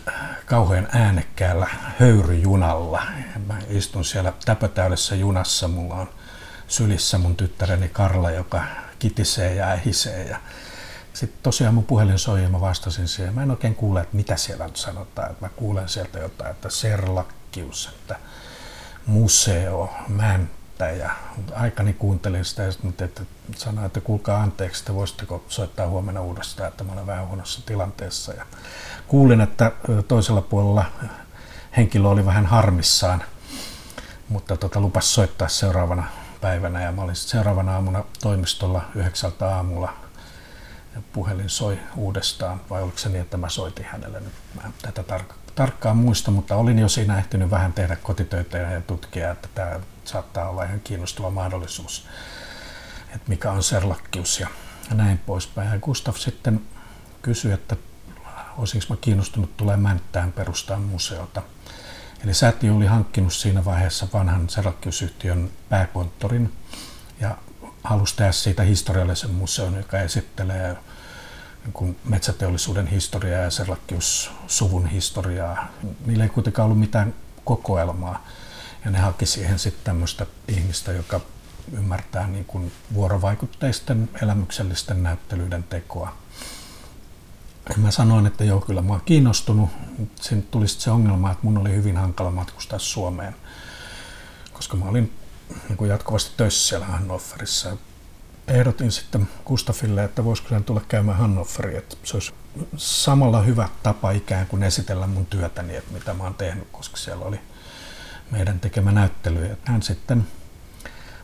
äh, 0.08 0.14
kauhean 0.46 0.88
äänekkäällä 0.92 1.68
höyryjunalla. 2.00 3.04
Mä 3.48 3.58
istun 3.70 4.06
siellä 4.06 4.34
täpötäydessä 4.46 5.16
junassa, 5.16 5.68
mulla 5.68 5.96
on 5.96 6.10
sylissä 6.68 7.18
mun 7.18 7.36
tyttäreni 7.36 7.90
Karla, 7.90 8.32
joka 8.32 8.64
kitisee 9.02 9.56
ja 9.56 9.68
ähisee 9.68 10.24
ja 10.24 10.38
sitten 11.14 11.40
tosiaan 11.44 11.74
mun 11.74 11.84
puhelin 11.84 12.20
soi 12.20 12.44
ja 12.44 12.50
mä 12.50 12.62
vastasin 12.62 13.08
siihen. 13.08 13.34
Mä 13.34 13.44
en 13.44 13.52
oikein 13.52 13.76
kuule, 13.76 14.02
että 14.02 14.16
mitä 14.16 14.38
siellä 14.38 14.66
nyt 14.66 14.76
sanotaan. 14.76 15.36
Mä 15.42 15.50
kuulen 15.50 15.90
sieltä 15.90 16.20
jotain, 16.20 16.52
että 16.52 16.70
serlakkius, 16.70 17.88
että 17.88 18.16
museo, 19.06 19.94
mäntä 20.08 20.90
ja 20.90 21.10
aikani 21.54 21.94
kuuntelin 21.94 22.46
sitä 22.46 22.64
ja 22.64 22.72
sitten 22.72 23.06
että 23.06 23.22
sanoin, 23.56 23.86
että 23.86 24.02
kuulkaa 24.02 24.42
anteeksi, 24.42 24.82
että 24.82 24.94
voisitteko 24.94 25.44
soittaa 25.48 25.88
huomenna 25.88 26.22
uudestaan, 26.22 26.70
että 26.70 26.84
mä 26.84 26.94
olen 26.94 27.08
vähän 27.08 27.28
huonossa 27.28 27.62
tilanteessa. 27.66 28.34
Ja 28.34 28.46
kuulin, 29.08 29.42
että 29.42 29.72
toisella 30.08 30.42
puolella 30.42 30.86
henkilö 31.78 32.08
oli 32.08 32.26
vähän 32.26 32.46
harmissaan, 32.46 33.24
mutta 34.30 34.58
tota, 34.58 34.80
lupas 34.80 35.14
soittaa 35.14 35.48
seuraavana 35.48 36.08
päivänä 36.42 36.82
ja 36.82 36.92
mä 36.92 37.02
olin 37.02 37.16
seuraavana 37.16 37.74
aamuna 37.74 38.04
toimistolla 38.22 38.82
yhdeksältä 38.96 39.56
aamulla 39.56 39.94
ja 40.96 41.02
puhelin 41.14 41.50
soi 41.50 41.80
uudestaan, 41.96 42.62
vai 42.70 42.82
oliko 42.82 42.98
se 42.98 43.10
niin, 43.10 43.22
että 43.22 43.38
mä 43.38 43.50
soitin 43.50 43.86
hänelle 43.86 44.20
nyt? 44.20 44.34
Mä 44.56 44.72
tätä 44.82 45.18
tar- 45.18 45.34
tarkkaan 45.56 45.98
muista, 45.98 46.32
mutta 46.32 46.56
olin 46.56 46.80
jo 46.80 46.90
siinä 46.90 47.18
ehtinyt 47.18 47.52
vähän 47.52 47.74
tehdä 47.74 47.96
kotitöitä 47.96 48.58
ja 48.58 48.82
tutkia, 48.82 49.32
että 49.32 49.48
tämä 49.56 49.80
saattaa 50.04 50.50
olla 50.50 50.64
ihan 50.64 50.80
kiinnostava 50.80 51.30
mahdollisuus, 51.30 52.08
että 53.16 53.30
mikä 53.30 53.52
on 53.52 53.64
serlakkius 53.64 54.40
ja 54.40 54.48
näin 54.94 55.18
poispäin. 55.18 55.72
Ja 55.72 55.80
Gustaf 55.80 56.18
sitten 56.18 56.62
kysyi, 57.22 57.52
että 57.52 57.76
olisinko 58.58 58.86
mä 58.90 58.96
kiinnostunut 59.02 59.58
tulee 59.58 59.78
Mänttään 59.78 60.32
perustaa 60.32 60.80
museota. 60.80 61.42
Eli 62.24 62.34
säätiö 62.34 62.74
oli 62.74 62.86
hankkinut 62.86 63.34
siinä 63.34 63.66
vaiheessa 63.66 64.08
vanhan 64.14 64.50
serlakkiusyhtiön 64.50 65.50
pääkonttorin 65.70 66.54
ja 67.20 67.38
halusi 67.84 68.16
tehdä 68.16 68.32
siitä 68.32 68.64
historiallisen 68.64 69.32
museon, 69.32 69.76
joka 69.76 70.00
esittelee 70.00 70.78
niin 71.66 71.98
metsäteollisuuden 72.04 72.88
historiaa 72.88 73.42
ja 73.42 73.50
Serlakkius-suvun 73.50 74.88
historiaa. 74.88 75.68
Niillä 76.06 76.24
ei 76.24 76.30
kuitenkaan 76.30 76.66
ollut 76.66 76.80
mitään 76.80 77.14
kokoelmaa. 77.46 78.28
Ja 78.86 78.92
ne 78.92 79.00
haki 79.00 79.26
siihen 79.26 79.60
sitten 79.60 79.84
tämmöistä 79.84 80.26
ihmistä, 80.48 80.92
joka 80.92 81.22
ymmärtää 81.74 82.28
niin 82.28 82.46
kuin 82.46 82.72
vuorovaikutteisten 82.94 84.10
elämyksellisten 84.22 85.04
näyttelyiden 85.04 85.64
tekoa. 85.64 86.18
Mä 87.78 87.92
sanoin, 87.92 88.26
että 88.26 88.44
joo, 88.44 88.62
kyllä 88.62 88.82
mä 88.82 88.94
oon 88.94 89.02
kiinnostunut. 89.06 89.70
Siinä 90.16 90.44
tuli 90.52 90.68
se 90.68 90.92
ongelma, 90.92 91.32
että 91.32 91.44
mun 91.44 91.58
oli 91.58 91.72
hyvin 91.72 91.98
hankala 91.98 92.32
matkustaa 92.32 92.80
Suomeen, 92.80 93.36
koska 94.54 94.78
mä 94.78 94.86
olin 94.86 95.14
niin 95.68 95.78
kuin 95.78 95.90
jatkuvasti 95.90 96.32
töissä 96.38 96.68
siellä 96.68 96.86
Hannoverissa. 96.86 97.78
Ehdotin 98.48 98.92
sitten 98.92 99.30
Gustafille, 99.46 100.04
että 100.04 100.24
voisiko 100.24 100.50
hän 100.52 100.64
tulla 100.64 100.82
käymään 100.88 101.18
Hannoveriin, 101.18 101.78
että 101.78 101.96
se 102.04 102.16
olisi 102.16 102.34
samalla 102.78 103.42
hyvä 103.42 103.70
tapa 103.84 104.12
ikään 104.12 104.48
kuin 104.48 104.64
esitellä 104.64 105.08
mun 105.08 105.26
työtäni, 105.26 105.76
että 105.76 105.94
mitä 105.94 106.14
mä 106.14 106.24
oon 106.24 106.34
tehnyt, 106.34 106.68
koska 106.72 106.98
siellä 106.98 107.26
oli 107.26 107.40
meidän 108.32 108.60
tekemä 108.60 108.92
näyttely. 108.92 109.58
Hän 109.64 109.84
sitten 109.84 110.28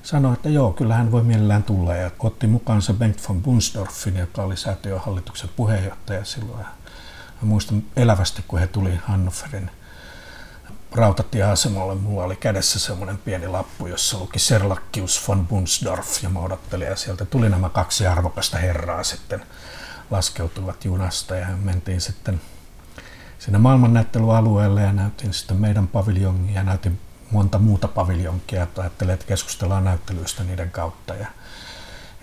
sanoi, 0.07 0.33
että 0.33 0.49
joo, 0.49 0.73
kyllä 0.73 0.95
hän 0.95 1.11
voi 1.11 1.23
mielellään 1.23 1.63
tulla. 1.63 1.95
Ja 1.95 2.11
otti 2.19 2.47
mukaansa 2.47 2.93
Bengt 2.93 3.29
von 3.29 3.41
Bunsdorfin, 3.41 4.17
joka 4.17 4.43
oli 4.43 4.57
säätiöhallituksen 4.57 5.49
puheenjohtaja 5.55 6.25
silloin. 6.25 6.65
Ja 7.41 7.47
muistan 7.47 7.83
elävästi, 7.95 8.43
kun 8.47 8.59
he 8.59 8.67
tuli 8.67 8.99
Hannoverin 9.03 9.71
rautatieasemalle. 10.91 11.95
Mulla 11.95 12.23
oli 12.23 12.35
kädessä 12.35 12.79
semmoinen 12.79 13.17
pieni 13.17 13.47
lappu, 13.47 13.87
jossa 13.87 14.19
luki 14.19 14.39
Serlakkius 14.39 15.27
von 15.27 15.47
Bunsdorf. 15.47 16.23
Ja 16.23 16.29
mä 16.29 16.39
odottelin 16.39 16.87
ja 16.87 16.95
sieltä 16.95 17.25
tuli 17.25 17.49
nämä 17.49 17.69
kaksi 17.69 18.07
arvokasta 18.07 18.57
herraa 18.57 19.03
sitten 19.03 19.41
laskeutuvat 20.11 20.85
junasta. 20.85 21.35
Ja 21.35 21.47
mentiin 21.47 22.01
sitten 22.01 22.41
sinne 23.39 23.57
maailmannäyttelyalueelle 23.57 24.81
ja 24.81 24.93
näytin 24.93 25.33
sitten 25.33 25.57
meidän 25.57 25.87
paviljongia 25.87 26.55
ja 26.55 26.63
näytin 26.63 26.99
monta 27.31 27.59
muuta 27.59 27.87
paviljonkia, 27.87 28.63
että 28.63 28.81
ajattelin, 28.81 29.13
että 29.13 29.25
keskustellaan 29.25 29.83
näyttelyistä 29.83 30.43
niiden 30.43 30.71
kautta 30.71 31.13
ja, 31.15 31.27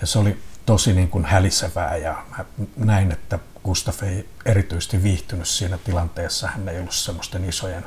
ja 0.00 0.06
se 0.06 0.18
oli 0.18 0.42
tosi 0.66 0.92
niin 0.92 1.08
kuin 1.08 1.24
hälisevää 1.24 1.96
ja 1.96 2.24
mä 2.36 2.44
näin, 2.76 3.12
että 3.12 3.38
Gustaf 3.64 4.02
ei 4.02 4.28
erityisesti 4.44 5.02
viihtynyt 5.02 5.48
siinä 5.48 5.78
tilanteessa, 5.78 6.48
hän 6.48 6.68
ei 6.68 6.78
ollut 6.78 6.94
semmoisten 6.94 7.44
isojen 7.44 7.84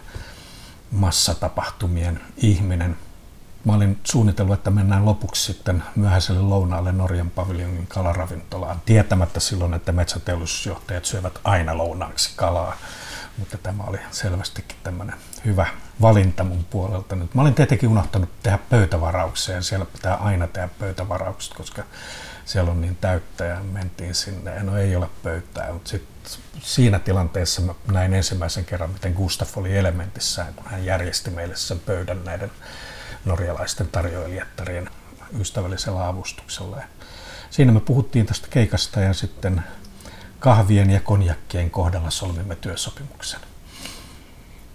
massatapahtumien 0.92 2.20
ihminen. 2.38 2.98
Mä 3.66 3.74
olin 3.74 4.00
suunnitellut, 4.04 4.54
että 4.54 4.70
mennään 4.70 5.06
lopuksi 5.06 5.54
sitten 5.54 5.84
myöhäiselle 5.96 6.42
lounaalle 6.42 6.92
Norjan 6.92 7.30
paviljonin 7.30 7.88
kalaravintolaan, 7.88 8.82
tietämättä 8.86 9.40
silloin, 9.40 9.74
että 9.74 9.92
metsäteollisuusjohtajat 9.92 11.06
syövät 11.06 11.40
aina 11.44 11.78
lounaaksi 11.78 12.34
kalaa. 12.36 12.76
Mutta 13.38 13.58
tämä 13.58 13.84
oli 13.84 14.00
selvästikin 14.12 14.78
tämmöinen 14.84 15.16
hyvä 15.46 15.68
valinta 16.02 16.44
mun 16.44 16.66
puolelta. 16.70 17.16
Nyt 17.16 17.36
mä 17.36 17.42
olin 17.42 17.56
tietenkin 17.56 17.90
unohtanut 17.90 18.30
tehdä 18.44 18.60
pöytävarauksia 18.70 19.56
ja 19.56 19.62
siellä 19.62 19.86
pitää 19.86 20.16
aina 20.16 20.48
tehdä 20.48 20.70
pöytävaraukset, 20.80 21.54
koska 21.54 21.84
siellä 22.46 22.72
on 22.72 22.82
niin 22.82 22.96
täyttä 22.96 23.46
ja 23.46 23.60
mentiin 23.60 24.16
sinne 24.16 24.56
ja 24.56 24.64
no 24.64 24.78
ei 24.78 24.96
ole 24.96 25.10
pöytää, 25.24 25.74
mutta 25.74 25.90
sitten 25.90 26.32
siinä 26.62 27.00
tilanteessa 27.00 27.62
mä 27.62 27.74
näin 27.92 28.14
ensimmäisen 28.14 28.66
kerran, 28.66 28.90
miten 28.90 29.14
Gustaf 29.14 29.58
oli 29.58 29.78
elementissään, 29.78 30.54
kun 30.54 30.66
hän 30.66 30.86
järjesti 30.86 31.30
meille 31.30 31.56
sen 31.56 31.80
pöydän 31.80 32.24
näiden 32.26 32.52
norjalaisten 33.26 33.88
tarjoilijattarien 33.88 34.90
ystävällisellä 35.40 36.08
avustuksella. 36.08 36.78
Siinä 37.50 37.72
me 37.72 37.80
puhuttiin 37.80 38.26
tästä 38.26 38.48
keikasta 38.50 39.00
ja 39.00 39.14
sitten 39.14 39.64
kahvien 40.40 40.90
ja 40.90 41.00
konjakkien 41.00 41.72
kohdalla 41.72 42.10
solmimme 42.10 42.56
työsopimuksen. 42.56 43.40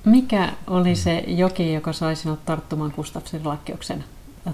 Mikä 0.04 0.52
oli 0.66 0.96
se 0.96 1.24
joki, 1.26 1.72
joka 1.72 1.92
sai 1.92 2.16
sinut 2.16 2.44
tarttumaan 2.44 2.92
Gustafsin 2.96 3.48
lakkiuksen 3.48 4.04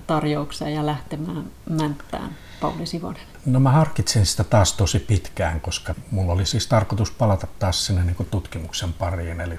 tarjoukseen 0.07 0.75
ja 0.75 0.87
lähtemään 0.87 1.45
Mänttään, 1.71 2.37
Pauli 2.61 2.87
Sivonen? 2.87 3.23
No 3.47 3.61
mä 3.61 3.71
harkitsin 3.71 4.27
sitä 4.27 4.45
taas 4.45 4.73
tosi 4.73 4.99
pitkään, 4.99 5.61
koska 5.61 5.95
mulla 6.11 6.33
oli 6.33 6.47
siis 6.47 6.67
tarkoitus 6.67 7.11
palata 7.11 7.47
taas 7.59 7.87
sinne 7.87 8.05
niin 8.05 8.17
kuin 8.17 8.29
tutkimuksen 8.31 8.93
pariin. 8.93 9.41
Eli 9.41 9.59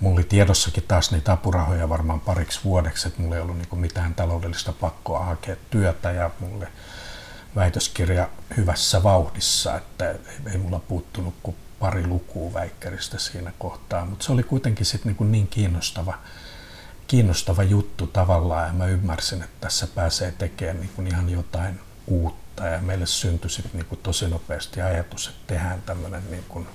mulla 0.00 0.16
oli 0.16 0.24
tiedossakin 0.24 0.84
taas 0.88 1.12
niitä 1.12 1.32
apurahoja 1.32 1.88
varmaan 1.88 2.20
pariksi 2.20 2.60
vuodeksi, 2.64 3.08
että 3.08 3.22
mulla 3.22 3.36
ei 3.36 3.42
ollut 3.42 3.56
niin 3.58 3.68
kuin 3.68 3.80
mitään 3.80 4.14
taloudellista 4.14 4.72
pakkoa 4.72 5.24
hakea 5.24 5.56
työtä 5.70 6.12
ja 6.12 6.30
mulle 6.40 6.68
väitöskirja 7.56 8.28
hyvässä 8.56 9.02
vauhdissa, 9.02 9.76
että 9.76 10.14
ei 10.52 10.58
mulla 10.58 10.78
puuttunut 10.78 11.34
kuin 11.42 11.56
pari 11.78 12.06
lukua 12.06 12.52
väikkäristä 12.52 13.18
siinä 13.18 13.52
kohtaa, 13.58 14.04
mutta 14.04 14.24
se 14.24 14.32
oli 14.32 14.42
kuitenkin 14.42 14.86
sitten 14.86 15.16
niin, 15.20 15.32
niin 15.32 15.48
kiinnostava, 15.48 16.18
kiinnostava 17.06 17.62
juttu 17.62 18.06
tavallaan 18.06 18.66
ja 18.66 18.72
mä 18.72 18.86
ymmärsin, 18.86 19.42
että 19.42 19.56
tässä 19.60 19.86
pääsee 19.86 20.32
tekemään 20.32 20.80
niin 20.80 20.90
kuin 20.96 21.06
ihan 21.06 21.30
jotain 21.30 21.80
uutta 22.06 22.66
ja 22.66 22.78
meille 22.80 23.06
syntyi 23.06 23.50
sitten 23.50 23.72
niin 23.74 23.86
kuin 23.86 24.00
tosi 24.02 24.28
nopeasti 24.28 24.82
ajatus, 24.82 25.28
että 25.28 25.54
tehdään 25.54 25.82
tämmöinen 25.82 26.22
niin 26.30 26.44
kuin 26.48 26.66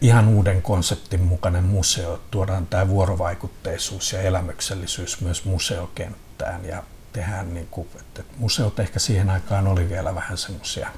ihan 0.00 0.28
uuden 0.28 0.62
konseptin 0.62 1.20
mukainen 1.20 1.64
museo, 1.64 2.20
tuodaan 2.30 2.66
tämä 2.66 2.88
vuorovaikutteisuus 2.88 4.12
ja 4.12 4.22
elämyksellisyys 4.22 5.20
myös 5.20 5.44
museokenttään 5.44 6.64
ja 6.64 6.82
tehdään, 7.16 7.54
niin 7.54 7.68
kuin, 7.70 7.88
että 7.96 8.22
museot 8.38 8.80
ehkä 8.80 8.98
siihen 8.98 9.30
aikaan 9.30 9.66
oli 9.66 9.88
vielä 9.88 10.14
vähän 10.14 10.38
semmoisia 10.38 10.88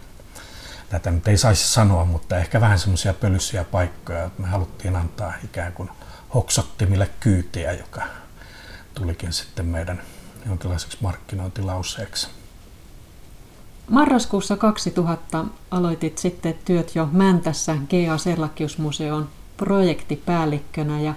tätä 0.88 1.10
nyt 1.10 1.28
ei 1.28 1.36
saisi 1.36 1.68
sanoa, 1.68 2.04
mutta 2.04 2.38
ehkä 2.38 2.60
vähän 2.60 2.78
semmoisia 2.78 3.14
pölyisiä 3.14 3.64
paikkoja, 3.64 4.24
että 4.24 4.42
me 4.42 4.48
haluttiin 4.48 4.96
antaa 4.96 5.32
ikään 5.44 5.72
kuin 5.72 5.90
hoksottimille 6.34 7.10
kyytiä, 7.20 7.72
joka 7.72 8.02
tulikin 8.94 9.32
sitten 9.32 9.66
meidän 9.66 10.02
jonkinlaiseksi 10.46 10.98
markkinointilauseeksi. 11.00 12.28
Marraskuussa 13.90 14.56
2000 14.56 15.44
aloitit 15.70 16.18
sitten 16.18 16.54
työt 16.64 16.94
jo 16.94 17.08
Mäntässä 17.12 17.74
GA 17.74 18.18
Serlakiusmuseon 18.18 19.28
projektipäällikkönä 19.56 21.00
ja 21.00 21.14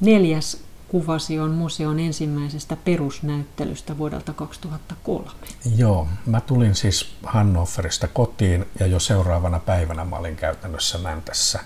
neljäs 0.00 0.64
kuvasi 0.92 1.38
on 1.38 1.50
museon 1.50 2.00
ensimmäisestä 2.00 2.76
perusnäyttelystä 2.76 3.98
vuodelta 3.98 4.32
2003. 4.32 5.30
Joo, 5.76 6.08
mä 6.26 6.40
tulin 6.40 6.74
siis 6.74 7.14
Hannoverista 7.22 8.08
kotiin 8.08 8.66
ja 8.80 8.86
jo 8.86 9.00
seuraavana 9.00 9.58
päivänä 9.60 10.04
mä 10.04 10.16
olin 10.16 10.36
käytännössä 10.36 10.98
Mäntässä 10.98 11.60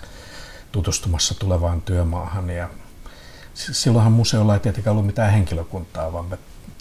tutustumassa 0.71 1.35
tulevaan 1.39 1.81
työmaahan. 1.81 2.49
Ja 2.49 2.69
silloinhan 3.53 4.13
museolla 4.13 4.53
ei 4.53 4.59
tietenkään 4.59 4.91
ollut 4.91 5.05
mitään 5.05 5.31
henkilökuntaa, 5.31 6.13
vaan 6.13 6.25
me 6.25 6.37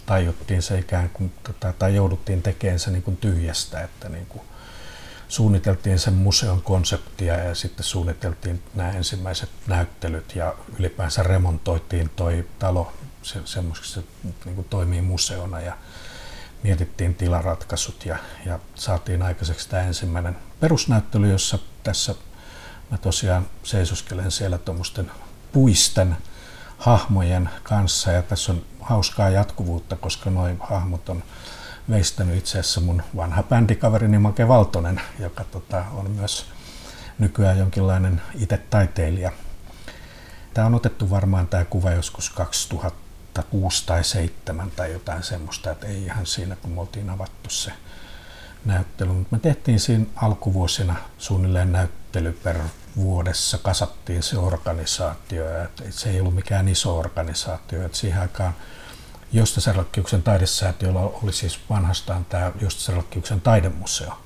tajuttiin 0.07 0.63
se 0.63 0.79
ikään 0.79 1.11
kuin, 1.11 1.33
tota, 1.43 1.73
tai 1.73 1.95
jouduttiin 1.95 2.43
tekemään 2.43 2.79
se 2.79 2.91
niin 2.91 3.03
kuin 3.03 3.17
tyhjästä, 3.17 3.81
että 3.81 4.09
niin 4.09 4.27
kuin 4.27 4.43
suunniteltiin 5.29 5.99
sen 5.99 6.15
museon 6.15 6.63
konseptia 6.63 7.35
ja 7.35 7.55
sitten 7.55 7.85
suunniteltiin 7.85 8.63
nämä 8.75 8.91
ensimmäiset 8.91 9.51
näyttelyt 9.67 10.37
ja 10.37 10.55
ylipäänsä 10.79 11.23
remontoitiin 11.23 12.11
toi 12.17 12.49
talo 12.59 12.93
se, 13.23 13.41
semmoiseksi 13.45 13.93
se 13.93 14.03
niin 14.45 14.55
kuin 14.55 14.67
toimii 14.71 15.01
museona 15.01 15.61
ja 15.61 15.77
mietittiin 16.63 17.15
tilaratkaisut 17.15 18.07
ja, 18.07 18.19
ja 18.47 18.59
saatiin 18.75 19.23
aikaiseksi 19.23 19.69
tämä 19.69 19.83
ensimmäinen 19.83 20.37
perusnäyttely, 20.61 21.31
jossa 21.31 21.59
tässä 21.83 22.15
mä 22.91 22.99
tosiaan 22.99 23.47
seisoskelen 23.63 24.31
siellä 24.31 24.59
tuommoisten 24.59 25.11
puisten 25.53 26.17
hahmojen 26.79 27.51
kanssa 27.63 28.13
ja 28.13 28.23
tässä 28.23 28.53
on 28.53 28.63
hauskaa 28.81 29.31
jatkuvuutta, 29.31 29.97
koska 29.97 30.31
noin 30.31 30.57
hahmot 30.61 31.09
on 31.09 31.23
veistänyt 31.91 32.37
itse 32.37 32.59
asiassa 32.59 32.81
mun 32.81 33.03
vanha 33.17 33.43
bändikaverini 33.43 34.19
Make 34.19 34.49
Valtonen, 34.49 35.01
joka 35.19 35.45
tota, 35.45 35.85
on 35.95 36.11
myös 36.11 36.47
nykyään 37.19 37.59
jonkinlainen 37.59 38.23
itse 38.35 38.57
taiteilija. 38.71 39.33
Tämä 40.55 40.67
on 40.67 40.75
otettu 40.75 41.11
varmaan 41.11 41.49
tämä 41.49 41.65
kuva 41.65 41.91
joskus 41.91 42.31
2006 42.31 43.87
tai 43.87 43.99
2007 43.99 44.71
tai 44.77 44.93
jotain 44.93 45.23
semmoista, 45.23 45.71
että 45.71 45.87
ei 45.87 46.05
ihan 46.05 46.27
siinä 46.27 46.57
kun 46.57 46.71
me 46.71 46.81
oltiin 46.81 47.11
avattu 47.11 47.51
se 47.51 47.73
näyttely. 48.65 49.13
Mutta 49.13 49.37
me 49.37 49.39
tehtiin 49.39 49.81
siinä 49.81 50.07
alkuvuosina 50.17 50.97
suunnilleen 51.19 51.73
näyttely 51.73 52.33
per 52.33 52.59
vuodessa, 52.97 53.59
kasattiin 53.59 54.23
se 54.23 54.39
organisaatio. 54.39 55.63
Että 55.63 55.85
se 55.91 56.11
ei 56.11 56.21
ollut 56.21 56.35
mikään 56.35 56.69
iso 56.69 56.99
organisaatio. 56.99 57.87
Että 57.87 57.99
siihen 57.99 58.21
aikaan 58.21 58.55
Josta 59.33 59.61
Serlakkiuksen 59.61 60.23
taidesäätiöllä 60.23 61.01
oli 61.01 61.33
siis 61.33 61.61
vanhastaan 61.71 62.25
tämä 62.25 62.53
Josta 62.61 62.81
Serlakkiuksen 62.81 63.41
taidemuseo, 63.41 64.19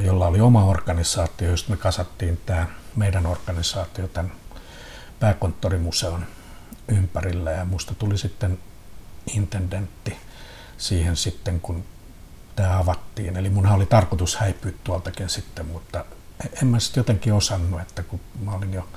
jolla 0.00 0.26
oli 0.26 0.40
oma 0.40 0.64
organisaatio, 0.64 1.50
josta 1.50 1.70
me 1.70 1.76
kasattiin 1.76 2.40
tämä 2.46 2.66
meidän 2.96 3.26
organisaatio 3.26 4.08
tämän 4.08 4.32
pääkonttorimuseon 5.20 6.26
ympärillä 6.88 7.50
ja 7.50 7.64
musta 7.64 7.94
tuli 7.94 8.18
sitten 8.18 8.58
intendentti 9.34 10.16
siihen 10.78 11.16
sitten, 11.16 11.60
kun 11.60 11.84
tämä 12.56 12.78
avattiin. 12.78 13.36
Eli 13.36 13.50
munhan 13.50 13.74
oli 13.74 13.86
tarkoitus 13.86 14.36
häipyä 14.36 14.72
tuoltakin 14.84 15.28
sitten, 15.28 15.66
mutta 15.66 16.04
en 16.62 16.68
mä 16.68 16.80
sitten 16.80 17.00
jotenkin 17.00 17.32
osannut, 17.32 17.80
että 17.80 18.02
kun 18.02 18.20
mä 18.40 18.52
olin 18.52 18.72
jo 18.72 18.88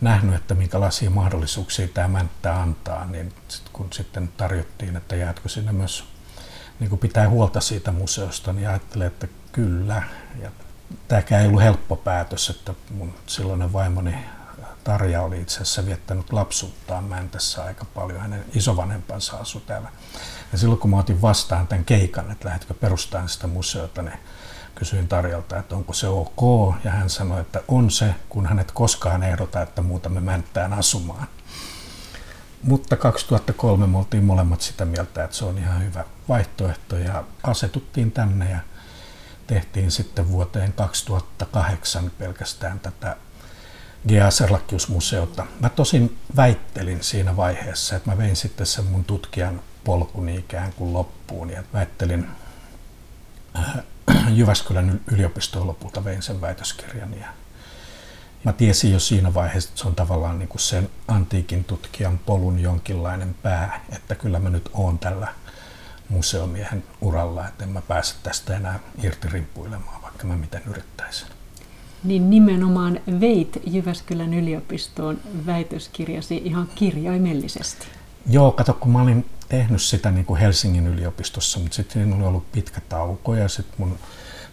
nähnyt, 0.00 0.34
että 0.34 0.54
minkälaisia 0.54 1.10
mahdollisuuksia 1.10 1.88
tämä 1.88 2.08
mänttä 2.08 2.62
antaa, 2.62 3.06
niin 3.06 3.32
sit 3.48 3.68
kun 3.72 3.92
sitten 3.92 4.32
tarjottiin, 4.36 4.96
että 4.96 5.16
jäätkö 5.16 5.48
sinne 5.48 5.72
myös 5.72 6.04
niin 6.80 6.90
kuin 6.90 6.98
pitää 6.98 7.28
huolta 7.28 7.60
siitä 7.60 7.92
museosta, 7.92 8.52
niin 8.52 8.68
ajattelin, 8.68 9.06
että 9.06 9.28
kyllä. 9.52 10.02
Ja 10.42 10.50
tämäkään 11.08 11.42
ei 11.42 11.48
ollut 11.48 11.62
helppo 11.62 11.96
päätös, 11.96 12.50
että 12.50 12.74
mun 12.90 13.14
silloinen 13.26 13.72
vaimoni 13.72 14.14
Tarja 14.84 15.22
oli 15.22 15.40
itse 15.40 15.56
asiassa 15.56 15.86
viettänyt 15.86 16.32
lapsuuttaan 16.32 17.04
Mäntässä 17.04 17.64
aika 17.64 17.84
paljon. 17.84 18.20
Hänen 18.20 18.44
isovanhempansa 18.54 19.36
asui 19.36 19.62
täällä. 19.66 19.88
Ja 20.52 20.58
silloin 20.58 20.80
kun 20.80 20.90
mä 20.90 20.98
otin 20.98 21.22
vastaan 21.22 21.66
tämän 21.66 21.84
keikan, 21.84 22.30
että 22.30 22.48
lähdetkö 22.48 22.74
perustamaan 22.74 23.28
sitä 23.28 23.46
museota, 23.46 24.02
niin 24.02 24.18
kysyin 24.74 25.08
Tarjalta, 25.08 25.58
että 25.58 25.76
onko 25.76 25.92
se 25.92 26.08
ok, 26.08 26.74
ja 26.84 26.90
hän 26.90 27.10
sanoi, 27.10 27.40
että 27.40 27.62
on 27.68 27.90
se, 27.90 28.14
kun 28.28 28.46
hänet 28.46 28.72
koskaan 28.72 29.22
ehdota, 29.22 29.62
että 29.62 29.82
muutamme 29.82 30.20
Mänttään 30.20 30.72
asumaan. 30.72 31.26
Mutta 32.62 32.96
2003 32.96 33.86
me 33.86 33.98
oltiin 33.98 34.24
molemmat 34.24 34.60
sitä 34.60 34.84
mieltä, 34.84 35.24
että 35.24 35.36
se 35.36 35.44
on 35.44 35.58
ihan 35.58 35.84
hyvä 35.84 36.04
vaihtoehto, 36.28 36.96
ja 36.96 37.24
asetuttiin 37.42 38.12
tänne 38.12 38.50
ja 38.50 38.58
tehtiin 39.46 39.90
sitten 39.90 40.28
vuoteen 40.28 40.72
2008 40.72 42.10
pelkästään 42.18 42.80
tätä 42.80 43.16
G.A. 44.08 44.30
Serlakkiusmuseota. 44.30 45.46
Mä 45.60 45.68
tosin 45.68 46.18
väittelin 46.36 47.02
siinä 47.02 47.36
vaiheessa, 47.36 47.96
että 47.96 48.10
mä 48.10 48.18
vein 48.18 48.36
sitten 48.36 48.66
sen 48.66 48.84
mun 48.84 49.04
tutkijan 49.04 49.60
polkuni 49.84 50.36
ikään 50.36 50.72
kuin 50.72 50.92
loppuun 50.92 51.50
ja 51.50 51.62
väittelin 51.72 52.26
Jyväskylän 54.38 55.00
yliopistoon 55.12 55.66
lopulta 55.66 56.04
vein 56.04 56.22
sen 56.22 56.40
väitöskirjan 56.40 57.14
ja 57.20 57.26
mä 58.44 58.52
tiesin 58.52 58.92
jo 58.92 59.00
siinä 59.00 59.34
vaiheessa, 59.34 59.68
että 59.68 59.80
se 59.80 59.88
on 59.88 59.94
tavallaan 59.94 60.38
niin 60.38 60.48
kuin 60.48 60.60
sen 60.60 60.90
antiikin 61.08 61.64
tutkijan 61.64 62.18
polun 62.18 62.58
jonkinlainen 62.58 63.34
pää, 63.42 63.84
että 63.92 64.14
kyllä 64.14 64.38
mä 64.38 64.50
nyt 64.50 64.70
oon 64.74 64.98
tällä 64.98 65.28
museomiehen 66.08 66.84
uralla, 67.00 67.48
että 67.48 67.64
en 67.64 67.70
mä 67.70 67.82
pääse 67.82 68.14
tästä 68.22 68.56
enää 68.56 68.78
irti 69.02 69.28
rimpuilemaan, 69.28 70.02
vaikka 70.02 70.26
mä 70.26 70.36
miten 70.36 70.62
yrittäisin. 70.70 71.26
Niin 72.04 72.30
nimenomaan 72.30 73.00
veit 73.20 73.62
Jyväskylän 73.66 74.34
yliopistoon 74.34 75.18
väitöskirjasi 75.46 76.42
ihan 76.44 76.68
kirjaimellisesti. 76.74 77.86
Joo, 78.30 78.52
kato, 78.52 78.74
kun 78.74 78.92
mä 78.92 79.02
olin 79.02 79.26
tehnyt 79.50 79.82
sitä 79.82 80.10
niin 80.10 80.24
kuin 80.24 80.40
Helsingin 80.40 80.86
yliopistossa, 80.86 81.58
mutta 81.58 81.74
sitten 81.76 82.02
siinä 82.02 82.16
oli 82.16 82.24
ollut 82.24 82.52
pitkä 82.52 82.80
tauko 82.88 83.34
ja 83.34 83.48
sitten 83.48 83.74
mun 83.78 83.98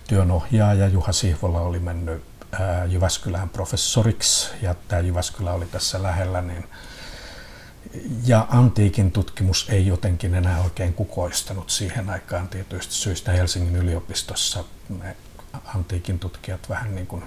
työnohjaaja 0.07 0.87
Juha 0.87 1.11
Sihvola 1.11 1.61
oli 1.61 1.79
mennyt 1.79 2.23
ää, 2.51 2.85
Jyväskylään 2.85 3.49
professoriksi 3.49 4.49
ja 4.61 4.75
tämä 4.87 5.01
Jyväskylä 5.01 5.53
oli 5.53 5.65
tässä 5.65 6.03
lähellä, 6.03 6.41
niin 6.41 6.65
ja 8.25 8.47
antiikin 8.49 9.11
tutkimus 9.11 9.67
ei 9.69 9.87
jotenkin 9.87 10.35
enää 10.35 10.61
oikein 10.61 10.93
kukoistanut 10.93 11.69
siihen 11.69 12.09
aikaan 12.09 12.47
tietysti 12.47 12.93
syistä 12.93 13.31
Helsingin 13.31 13.75
yliopistossa. 13.75 14.63
Me 14.89 15.15
antiikin 15.75 16.19
tutkijat 16.19 16.69
vähän 16.69 16.95
niin 16.95 17.07
kuin 17.07 17.23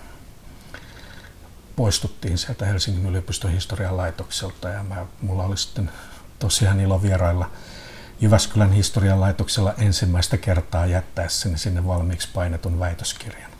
poistuttiin 1.76 2.38
sieltä 2.38 2.66
Helsingin 2.66 3.06
yliopiston 3.06 3.50
historian 3.52 3.96
laitokselta 3.96 4.68
ja 4.68 4.82
mä, 4.82 5.06
mulla 5.22 5.44
oli 5.44 5.56
sitten 5.56 5.90
tosiaan 6.40 6.80
ilo 6.80 7.02
vierailla 7.02 7.50
Jyväskylän 8.20 8.72
historian 8.72 9.20
laitoksella 9.20 9.74
ensimmäistä 9.78 10.36
kertaa 10.36 10.86
jättäessäni 10.86 11.58
sinne 11.58 11.86
valmiiksi 11.86 12.28
painetun 12.34 12.78
väitöskirjan. 12.78 13.50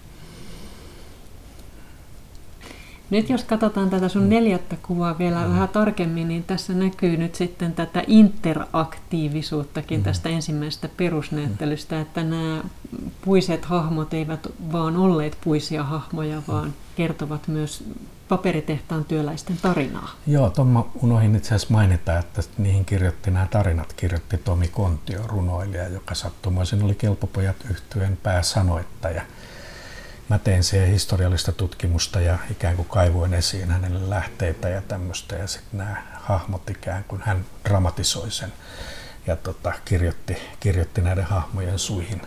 Nyt 3.11 3.31
jos 3.31 3.45
katsotaan 3.45 3.91
tätä 3.91 4.09
sun 4.09 4.29
neljättä 4.29 4.77
kuvaa 4.83 5.19
vielä 5.19 5.45
mm. 5.45 5.53
vähän 5.53 5.69
tarkemmin, 5.69 6.29
niin 6.29 6.45
tässä 6.45 6.75
näkyy 6.75 7.17
nyt 7.17 7.35
sitten 7.35 7.73
tätä 7.73 8.03
interaktiivisuuttakin 8.07 10.01
mm. 10.01 10.05
tästä 10.05 10.29
ensimmäisestä 10.29 10.89
perusnäyttelystä, 10.97 11.95
mm. 11.97 12.03
että 12.03 12.23
nämä 12.23 12.63
puiset 13.25 13.65
hahmot 13.65 14.15
eivät 14.15 14.47
vaan 14.73 14.97
olleet 14.97 15.39
puisia 15.45 15.85
hahmoja, 15.85 16.43
vaan 16.49 16.75
kertovat 16.97 17.49
myös 17.49 17.85
paperitehtaan 18.29 19.05
työläisten 19.05 19.59
tarinaa. 19.63 20.11
Joo, 20.27 20.51
tuon 20.51 20.91
unohin 21.03 21.37
itse 21.37 21.49
asiassa 21.49 21.75
mainita, 21.75 22.19
että 22.19 22.43
niihin 22.59 22.85
kirjoitti 22.85 23.31
nämä 23.31 23.47
tarinat, 23.51 23.93
kirjoitti 23.93 24.39
Tomi 24.39 24.69
Kontio, 24.69 25.21
runoilija, 25.27 25.89
joka 25.89 26.15
sattumoisin 26.15 26.83
oli 26.83 26.95
Kelpopojat 26.95 27.57
yhtyeen 27.71 28.19
pääsanoittaja. 28.23 29.23
Mä 30.31 30.39
tein 30.39 30.65
siihen 30.65 30.89
historiallista 30.89 31.53
tutkimusta 31.53 32.21
ja 32.21 32.39
ikään 32.51 32.77
kuin 32.77 32.89
kaivoin 32.89 33.35
esiin 33.35 33.71
hänelle 33.71 34.11
lähteitä 34.11 34.69
ja 34.69 34.83
tämmöistä 34.83 35.37
ja 35.37 35.47
sitten 35.47 35.79
nämä 35.79 36.03
hahmot 36.15 36.71
ikään 36.71 37.05
kuin 37.05 37.23
hän 37.25 37.45
dramatisoi 37.65 38.31
sen 38.31 38.53
ja 39.27 39.37
tota, 39.37 39.73
kirjoitti, 39.85 40.37
kirjoitti 40.61 41.01
näiden 41.01 41.25
hahmojen 41.25 41.79
suihin 41.79 42.23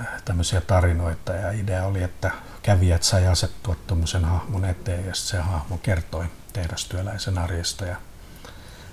äh, 0.00 0.22
tämmöisiä 0.24 0.60
tarinoita 0.60 1.32
ja 1.32 1.50
idea 1.50 1.86
oli, 1.86 2.02
että 2.02 2.30
kävijät 2.62 3.02
sai 3.02 3.26
asettua 3.26 3.76
tuommoisen 3.86 4.24
hahmon 4.24 4.64
eteen 4.64 5.06
ja 5.06 5.14
se 5.14 5.38
hahmo 5.38 5.78
kertoi 5.78 6.26
tehdastyöläisen 6.52 7.38
arjesta 7.38 7.84
ja 7.84 7.96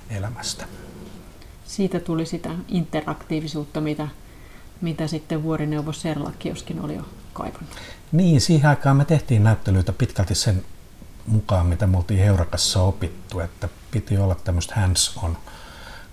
elämästä. 0.09 0.65
Siitä 1.65 1.99
tuli 1.99 2.25
sitä 2.25 2.49
interaktiivisuutta, 2.67 3.81
mitä, 3.81 4.07
mitä 4.81 5.07
sitten 5.07 5.43
vuorineuvos 5.43 6.01
Serlakkioskin 6.01 6.81
oli 6.81 6.95
jo 6.95 7.05
kaivannut. 7.33 7.75
Niin, 8.11 8.41
siihen 8.41 8.69
aikaan 8.69 8.97
me 8.97 9.05
tehtiin 9.05 9.43
näyttelyitä 9.43 9.93
pitkälti 9.93 10.35
sen 10.35 10.65
mukaan, 11.27 11.65
mitä 11.65 11.87
me 11.87 11.97
oltiin 11.97 12.19
Heurakassa 12.19 12.81
opittu, 12.81 13.39
että 13.39 13.69
piti 13.91 14.17
olla 14.17 14.35
tämmöistä 14.35 14.75
hands-on 14.75 15.37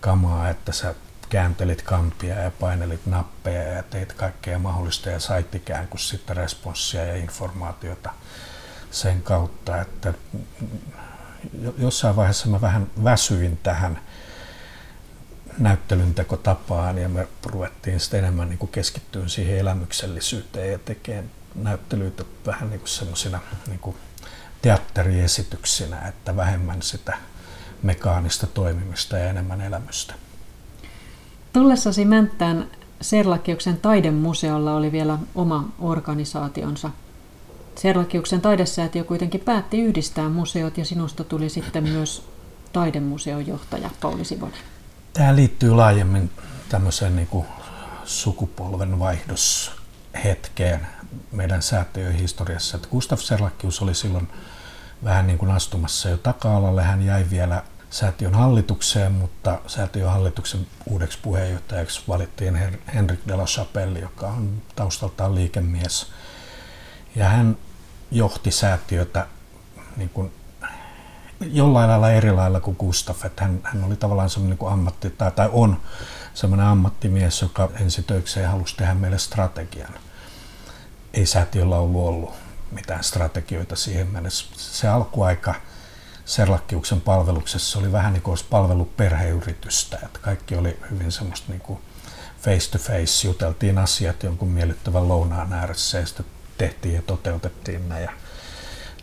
kamaa, 0.00 0.48
että 0.48 0.72
sä 0.72 0.94
kääntelit 1.28 1.82
kampia 1.82 2.34
ja 2.34 2.50
painelit 2.50 3.06
nappeja 3.06 3.62
ja 3.62 3.82
teit 3.82 4.12
kaikkea 4.12 4.58
mahdollista 4.58 5.10
ja 5.10 5.20
sait 5.20 5.54
ikään 5.54 5.88
kuin 5.88 6.00
sitten 6.00 6.36
responssia 6.36 7.04
ja 7.04 7.16
informaatiota 7.16 8.10
sen 8.90 9.22
kautta, 9.22 9.80
että 9.80 10.14
jossain 11.78 12.16
vaiheessa 12.16 12.48
mä 12.48 12.60
vähän 12.60 12.86
väsyin 13.04 13.58
tähän 13.62 14.00
näyttelytekotapaan 15.58 16.98
ja 16.98 17.08
me 17.08 17.28
ruvettiin 17.46 18.00
sitten 18.00 18.18
enemmän 18.18 18.48
niin 18.48 18.68
keskittyä 18.72 19.28
siihen 19.28 19.58
elämyksellisyyteen 19.58 20.72
ja 20.72 20.78
tekemään 20.78 21.30
näyttelyitä 21.54 22.24
vähän 22.46 22.70
niin 22.70 22.80
semmoisina 22.84 23.40
niin 23.66 23.94
teatteriesityksinä, 24.62 26.08
että 26.08 26.36
vähemmän 26.36 26.82
sitä 26.82 27.16
mekaanista 27.82 28.46
toimimista 28.46 29.18
ja 29.18 29.30
enemmän 29.30 29.60
elämystä. 29.60 30.14
Tullessasi 31.52 32.04
Mänttään 32.04 32.70
Serlakiuksen 33.00 33.76
taidemuseolla 33.76 34.76
oli 34.76 34.92
vielä 34.92 35.18
oma 35.34 35.68
organisaationsa. 35.78 36.90
Serlakiuksen 37.74 38.40
taidesäätiö 38.40 39.04
kuitenkin 39.04 39.40
päätti 39.40 39.80
yhdistää 39.80 40.28
museot 40.28 40.78
ja 40.78 40.84
sinusta 40.84 41.24
tuli 41.24 41.48
sitten 41.48 41.84
myös 41.84 42.28
taidemuseon 42.72 43.46
johtaja 43.46 43.90
Pauli 44.00 44.24
Sivonen. 44.24 44.73
Tämä 45.14 45.36
liittyy 45.36 45.70
laajemmin 45.70 46.30
tämmöiseen 46.68 47.16
niin 47.16 47.28
kuin 47.28 47.46
sukupolven 48.04 48.98
vaihdoshetkeen 48.98 50.86
meidän 51.32 51.62
säätiön 51.62 52.12
historiassa. 52.12 52.76
Että 52.76 52.88
Gustav 52.88 53.18
Serlakius 53.18 53.82
oli 53.82 53.94
silloin 53.94 54.28
vähän 55.04 55.26
niin 55.26 55.38
kuin 55.38 55.50
astumassa 55.50 56.08
jo 56.08 56.16
taka-alalle. 56.16 56.82
Hän 56.82 57.02
jäi 57.02 57.26
vielä 57.30 57.62
säätiön 57.90 58.34
hallitukseen, 58.34 59.12
mutta 59.12 59.60
säätiön 59.66 60.10
hallituksen 60.10 60.66
uudeksi 60.86 61.18
puheenjohtajaksi 61.22 62.02
valittiin 62.08 62.54
Henrik 62.94 63.20
de 63.28 63.36
la 63.36 63.44
Chapelle, 63.44 63.98
joka 63.98 64.26
on 64.26 64.62
taustaltaan 64.76 65.34
liikemies. 65.34 66.06
Ja 67.16 67.28
hän 67.28 67.56
johti 68.10 68.50
säätiötä 68.50 69.26
niin 69.96 70.08
kuin 70.08 70.32
jollain 71.52 71.90
lailla 71.90 72.10
eri 72.10 72.32
lailla 72.32 72.60
kuin 72.60 72.76
Gustaf. 72.78 73.24
Että 73.24 73.44
hän, 73.44 73.60
hän 73.62 73.84
oli 73.84 73.96
tavallaan 73.96 74.30
semmoinen 74.30 74.58
niin 74.60 74.72
ammatti, 74.72 75.10
tai, 75.10 75.30
tai 75.30 75.48
on 75.52 75.80
semmoinen 76.34 76.66
ammattimies, 76.66 77.42
joka 77.42 77.70
ensitöikseen 77.80 78.48
halusi 78.48 78.76
tehdä 78.76 78.94
meille 78.94 79.18
strategian. 79.18 79.94
Ei 81.12 81.26
säätiöllä 81.26 81.76
ollut 81.76 82.08
ollut 82.08 82.34
mitään 82.70 83.04
strategioita 83.04 83.76
siihen 83.76 84.06
mennessä. 84.06 84.46
Se 84.56 84.88
alkuaika 84.88 85.54
Serlakkiuksen 86.24 87.00
palveluksessa 87.00 87.78
oli 87.78 87.92
vähän 87.92 88.12
niin 88.12 88.22
kuin 88.22 88.32
olisi 88.32 88.44
palvellut 88.50 88.96
perheyritystä. 88.96 89.98
Että 90.02 90.18
kaikki 90.22 90.56
oli 90.56 90.78
hyvin 90.90 91.12
semmoista 91.12 91.52
niin 91.52 91.60
kuin 91.60 91.80
face 92.40 92.70
to 92.70 92.78
face, 92.78 93.26
juteltiin 93.26 93.78
asiat 93.78 94.22
jonkun 94.22 94.48
miellyttävän 94.48 95.08
lounaan 95.08 95.52
ääressä 95.52 95.98
ja 95.98 96.06
sitten 96.06 96.26
tehtiin 96.58 96.94
ja 96.94 97.02
toteutettiin 97.02 97.88
ja 97.88 98.12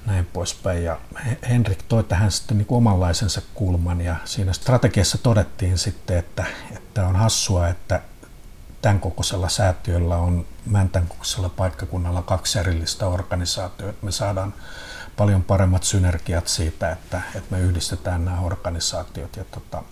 näin 0.05 0.25
poispäin. 0.25 0.83
Ja 0.83 0.99
Henrik 1.49 1.83
toi 1.87 2.03
tähän 2.03 2.31
sitten 2.31 2.57
niin 2.57 2.67
omanlaisensa 2.69 3.41
kulman 3.53 4.01
ja 4.01 4.15
siinä 4.25 4.53
strategiassa 4.53 5.17
todettiin 5.17 5.77
sitten, 5.77 6.17
että, 6.17 6.45
että 6.75 7.07
on 7.07 7.15
hassua, 7.15 7.67
että 7.67 8.01
tämän 8.81 8.99
kokoisella 8.99 9.49
säätiöllä 9.49 10.17
on 10.17 10.45
Mäntän 10.65 11.07
kokoisella 11.07 11.49
paikkakunnalla 11.49 12.21
kaksi 12.21 12.59
erillistä 12.59 13.07
organisaatiota. 13.07 13.97
Me 14.05 14.11
saadaan 14.11 14.53
paljon 15.17 15.43
paremmat 15.43 15.83
synergiat 15.83 16.47
siitä, 16.47 16.91
että, 16.91 17.21
että 17.35 17.55
me 17.55 17.61
yhdistetään 17.61 18.25
nämä 18.25 18.41
organisaatiot. 18.41 19.35
Ja 19.35 19.43
tota, 19.43 19.83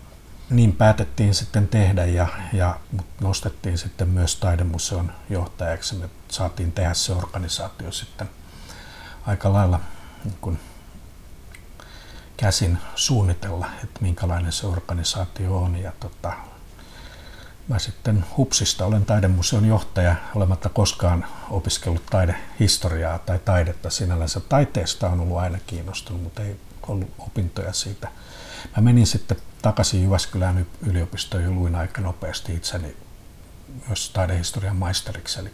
niin 0.49 0.73
päätettiin 0.73 1.33
sitten 1.33 1.67
tehdä 1.67 2.05
ja, 2.05 2.27
ja 2.53 2.79
nostettiin 3.21 3.77
sitten 3.77 4.09
myös 4.09 4.35
taidemuseon 4.35 5.11
johtajaksi. 5.29 5.95
Me 5.95 6.09
saatiin 6.27 6.71
tehdä 6.71 6.93
se 6.93 7.13
organisaatio 7.13 7.91
sitten 7.91 8.29
aika 9.25 9.53
lailla 9.53 9.79
niin 10.23 10.37
kuin 10.41 10.59
käsin 12.37 12.77
suunnitella, 12.95 13.69
että 13.83 13.99
minkälainen 14.01 14.51
se 14.51 14.67
organisaatio 14.67 15.57
on. 15.57 15.75
Ja 15.75 15.91
tota, 15.99 16.33
Mä 17.69 17.79
sitten 17.79 18.25
Hupsista 18.37 18.85
olen 18.85 19.05
taidemuseon 19.05 19.65
johtaja, 19.65 20.15
olematta 20.35 20.69
koskaan 20.69 21.25
opiskellut 21.49 22.05
taidehistoriaa 22.05 23.19
tai 23.19 23.39
taidetta 23.39 23.89
sinällänsä. 23.89 24.39
Taiteesta 24.39 25.09
on 25.09 25.19
ollut 25.19 25.37
aina 25.37 25.57
kiinnostunut, 25.67 26.23
mutta 26.23 26.41
ei 26.41 26.59
ollut 26.87 27.09
opintoja 27.19 27.73
siitä. 27.73 28.07
Mä 28.77 28.83
menin 28.83 29.07
sitten 29.07 29.37
takaisin 29.61 30.03
Jyväskylän 30.03 30.65
yliopistoon 30.85 31.43
ja 31.43 31.51
luin 31.51 31.75
aika 31.75 32.01
nopeasti 32.01 32.53
itseni 32.53 32.95
myös 33.87 34.09
taidehistorian 34.09 34.75
maisteriksi. 34.75 35.39
Eli 35.39 35.51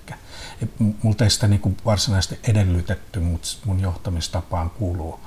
multa 1.04 1.23
ei 1.23 1.30
sitä 1.30 1.47
niin 1.47 1.62
kuin 1.62 1.78
varsinaisesti 1.86 2.39
edellytetty, 2.43 3.19
mutta 3.19 3.47
mun 3.65 3.80
johtamistapaan 3.80 4.69
kuuluu 4.69 5.19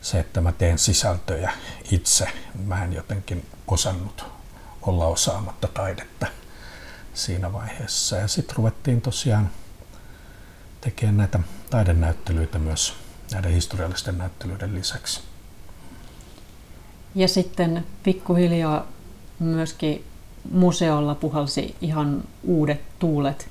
se, 0.00 0.20
että 0.20 0.40
mä 0.40 0.52
teen 0.52 0.78
sisältöjä 0.78 1.52
itse. 1.90 2.28
Mä 2.64 2.84
en 2.84 2.92
jotenkin 2.92 3.46
osannut 3.66 4.24
olla 4.82 5.06
osaamatta 5.06 5.68
taidetta 5.68 6.26
siinä 7.14 7.52
vaiheessa. 7.52 8.16
Ja 8.16 8.28
sitten 8.28 8.56
ruvettiin 8.56 9.00
tosiaan 9.00 9.50
tekemään 10.80 11.16
näitä 11.16 11.40
taidenäyttelyitä 11.70 12.58
myös 12.58 12.94
näiden 13.32 13.52
historiallisten 13.52 14.18
näyttelyiden 14.18 14.74
lisäksi. 14.74 15.20
Ja 17.14 17.28
sitten 17.28 17.86
pikkuhiljaa 18.02 18.86
myöskin 19.38 20.04
museolla 20.50 21.14
puhalsi 21.14 21.76
ihan 21.80 22.24
uudet 22.44 22.80
tuulet. 22.98 23.48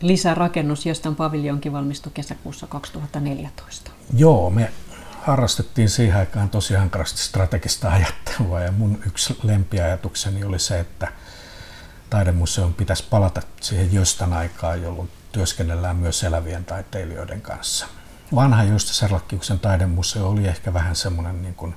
Lisärakennus, 0.00 0.86
josta 0.86 1.12
paviljonkin 1.12 1.72
valmistui 1.72 2.12
kesäkuussa 2.14 2.66
2014. 2.66 3.90
Joo, 4.16 4.50
me 4.50 4.72
harrastettiin 5.22 5.90
siihen 5.90 6.16
aikaan 6.16 6.50
tosi 6.50 6.74
hankalasti 6.74 7.20
strategista 7.20 7.90
ajattelua 7.90 8.60
ja 8.60 8.72
mun 8.72 8.98
yksi 9.06 9.38
lempiajatukseni 9.42 10.44
oli 10.44 10.58
se, 10.58 10.80
että 10.80 11.08
taidemuseon 12.10 12.74
pitäisi 12.74 13.04
palata 13.10 13.42
siihen 13.60 13.92
jostain 13.92 14.32
aikaa, 14.32 14.76
jolloin 14.76 15.10
työskennellään 15.32 15.96
myös 15.96 16.24
elävien 16.24 16.64
taiteilijoiden 16.64 17.40
kanssa. 17.40 17.86
Vanha 18.34 18.64
Justa 18.64 18.94
Serlakkiuksen 18.94 19.58
taidemuseo 19.58 20.28
oli 20.28 20.46
ehkä 20.46 20.74
vähän 20.74 20.96
semmoinen 20.96 21.42
niin 21.42 21.54
kuin 21.54 21.74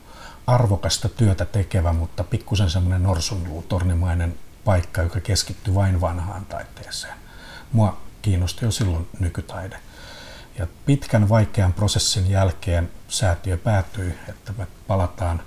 arvokasta 0.53 1.09
työtä 1.09 1.45
tekevä, 1.45 1.93
mutta 1.93 2.23
pikkusen 2.23 2.69
semmoinen 2.69 3.03
norsunluutornimainen 3.03 4.39
paikka, 4.65 5.01
joka 5.01 5.19
keskittyi 5.19 5.75
vain 5.75 6.01
vanhaan 6.01 6.45
taiteeseen. 6.45 7.13
Mua 7.71 8.01
kiinnosti 8.21 8.65
jo 8.65 8.71
silloin 8.71 9.09
nykytaide. 9.19 9.79
Ja 10.57 10.67
pitkän 10.85 11.29
vaikean 11.29 11.73
prosessin 11.73 12.29
jälkeen 12.29 12.91
säätiö 13.07 13.57
päätyi, 13.57 14.13
että 14.29 14.53
me 14.57 14.67
palataan 14.87 15.41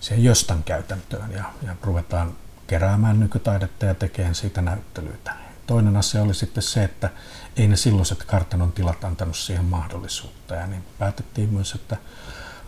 siihen 0.00 0.24
jostain 0.24 0.62
käytäntöön 0.62 1.32
ja, 1.32 1.44
ja 1.66 1.76
ruvetaan 1.82 2.32
keräämään 2.66 3.20
nykytaidetta 3.20 3.86
ja 3.86 3.94
tekemään 3.94 4.34
siitä 4.34 4.62
näyttelyitä. 4.62 5.32
Toinen 5.66 5.96
asia 5.96 6.22
oli 6.22 6.34
sitten 6.34 6.62
se, 6.62 6.84
että 6.84 7.10
ei 7.56 7.68
ne 7.68 7.76
silloiset 7.76 8.24
kartanon 8.24 8.72
tilat 8.72 9.04
antanut 9.04 9.36
siihen 9.36 9.64
mahdollisuutta 9.64 10.54
ja 10.54 10.66
niin 10.66 10.84
päätettiin 10.98 11.48
myös, 11.48 11.72
että 11.72 11.96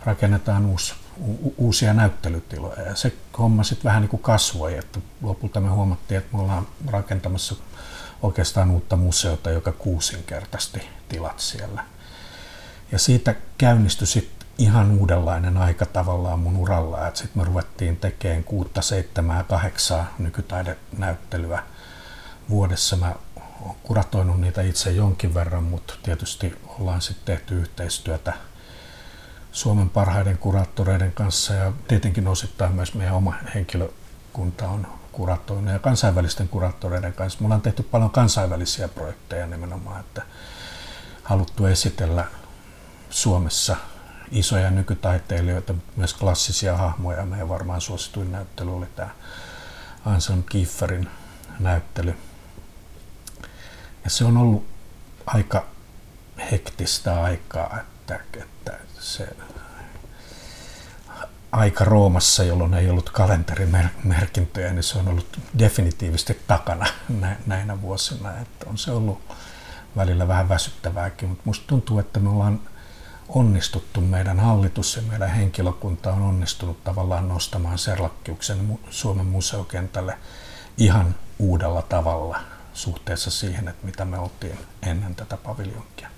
rakennetaan 0.05 0.65
uusi, 0.65 0.93
uusia 1.57 1.93
näyttelytiloja 1.93 2.81
ja 2.81 2.95
se 2.95 3.13
homma 3.37 3.63
sitten 3.63 3.83
vähän 3.83 4.01
niin 4.01 4.09
kuin 4.09 4.21
kasvoi, 4.21 4.77
että 4.77 4.99
lopulta 5.21 5.59
me 5.59 5.69
huomattiin, 5.69 6.17
että 6.17 6.37
me 6.37 6.41
ollaan 6.41 6.67
rakentamassa 6.87 7.55
oikeastaan 8.21 8.71
uutta 8.71 8.95
museota, 8.95 9.51
joka 9.51 9.71
kuusinkertaisesti 9.71 10.81
tilat 11.09 11.39
siellä. 11.39 11.83
Ja 12.91 12.99
siitä 12.99 13.35
käynnistyi 13.57 14.07
sitten 14.07 14.47
ihan 14.57 14.91
uudenlainen 14.91 15.57
aika 15.57 15.85
tavallaan 15.85 16.39
mun 16.39 16.57
uralla, 16.57 17.07
että 17.07 17.19
sitten 17.19 17.41
me 17.41 17.45
ruvettiin 17.45 17.97
tekemään 17.97 18.43
kuutta, 18.43 18.81
seitsemää, 18.81 19.43
kahdeksaa 19.43 20.13
nykytaidenäyttelyä 20.19 21.63
vuodessa. 22.49 22.95
Mä 22.95 23.15
oon 23.61 23.75
kuratoinut 23.83 24.41
niitä 24.41 24.61
itse 24.61 24.91
jonkin 24.91 25.33
verran, 25.33 25.63
mutta 25.63 25.93
tietysti 26.03 26.55
ollaan 26.79 27.01
sitten 27.01 27.25
tehty 27.25 27.59
yhteistyötä 27.59 28.33
Suomen 29.55 29.89
parhaiden 29.89 30.37
kuraattoreiden 30.37 31.11
kanssa 31.11 31.53
ja 31.53 31.71
tietenkin 31.87 32.27
osittain 32.27 32.75
myös 32.75 32.93
meidän 32.93 33.15
oma 33.15 33.33
henkilökunta 33.55 34.67
on 34.67 34.87
kuratoinut 35.11 35.73
ja 35.73 35.79
kansainvälisten 35.79 36.47
kuraattoreiden 36.47 37.13
kanssa. 37.13 37.39
Me 37.39 37.45
ollaan 37.45 37.61
tehty 37.61 37.83
paljon 37.83 38.09
kansainvälisiä 38.09 38.87
projekteja 38.87 39.47
nimenomaan, 39.47 39.99
että 39.99 40.21
haluttu 41.23 41.65
esitellä 41.65 42.25
Suomessa 43.09 43.75
isoja 44.31 44.71
nykytaiteilijoita, 44.71 45.73
myös 45.95 46.13
klassisia 46.13 46.77
hahmoja. 46.77 47.25
Meidän 47.25 47.49
varmaan 47.49 47.81
suosituin 47.81 48.31
näyttely 48.31 48.75
oli 48.77 48.87
tämä 48.95 49.09
Anson 50.05 50.43
Kieferin 50.43 51.09
näyttely. 51.59 52.15
Ja 54.03 54.09
se 54.09 54.25
on 54.25 54.37
ollut 54.37 54.67
aika 55.25 55.65
hektistä 56.51 57.23
aikaa, 57.23 57.79
että, 57.79 57.94
että 58.11 58.77
se 58.99 59.27
aika 61.51 61.85
Roomassa, 61.85 62.43
jolloin 62.43 62.73
ei 62.73 62.89
ollut 62.89 63.09
kalenterimerkintöjä, 63.09 64.73
niin 64.73 64.83
se 64.83 64.97
on 64.97 65.07
ollut 65.07 65.39
definitiivisesti 65.59 66.41
takana 66.47 66.85
näinä 67.45 67.81
vuosina. 67.81 68.31
Että 68.41 68.69
on 68.69 68.77
se 68.77 68.91
ollut 68.91 69.21
välillä 69.95 70.27
vähän 70.27 70.49
väsyttävääkin, 70.49 71.29
mutta 71.29 71.43
musta 71.45 71.67
tuntuu, 71.67 71.99
että 71.99 72.19
me 72.19 72.29
ollaan 72.29 72.61
onnistuttu, 73.29 74.01
meidän 74.01 74.39
hallitus 74.39 74.95
ja 74.95 75.01
meidän 75.01 75.29
henkilökunta 75.29 76.13
on 76.13 76.21
onnistunut 76.21 76.83
tavallaan 76.83 77.27
nostamaan 77.27 77.77
Serlakkiuksen 77.77 78.79
Suomen 78.89 79.25
museokentälle 79.25 80.17
ihan 80.77 81.15
uudella 81.39 81.81
tavalla 81.81 82.39
suhteessa 82.73 83.31
siihen, 83.31 83.67
että 83.67 83.85
mitä 83.85 84.05
me 84.05 84.19
oltiin 84.19 84.59
ennen 84.83 85.15
tätä 85.15 85.37
paviljonkia. 85.37 86.09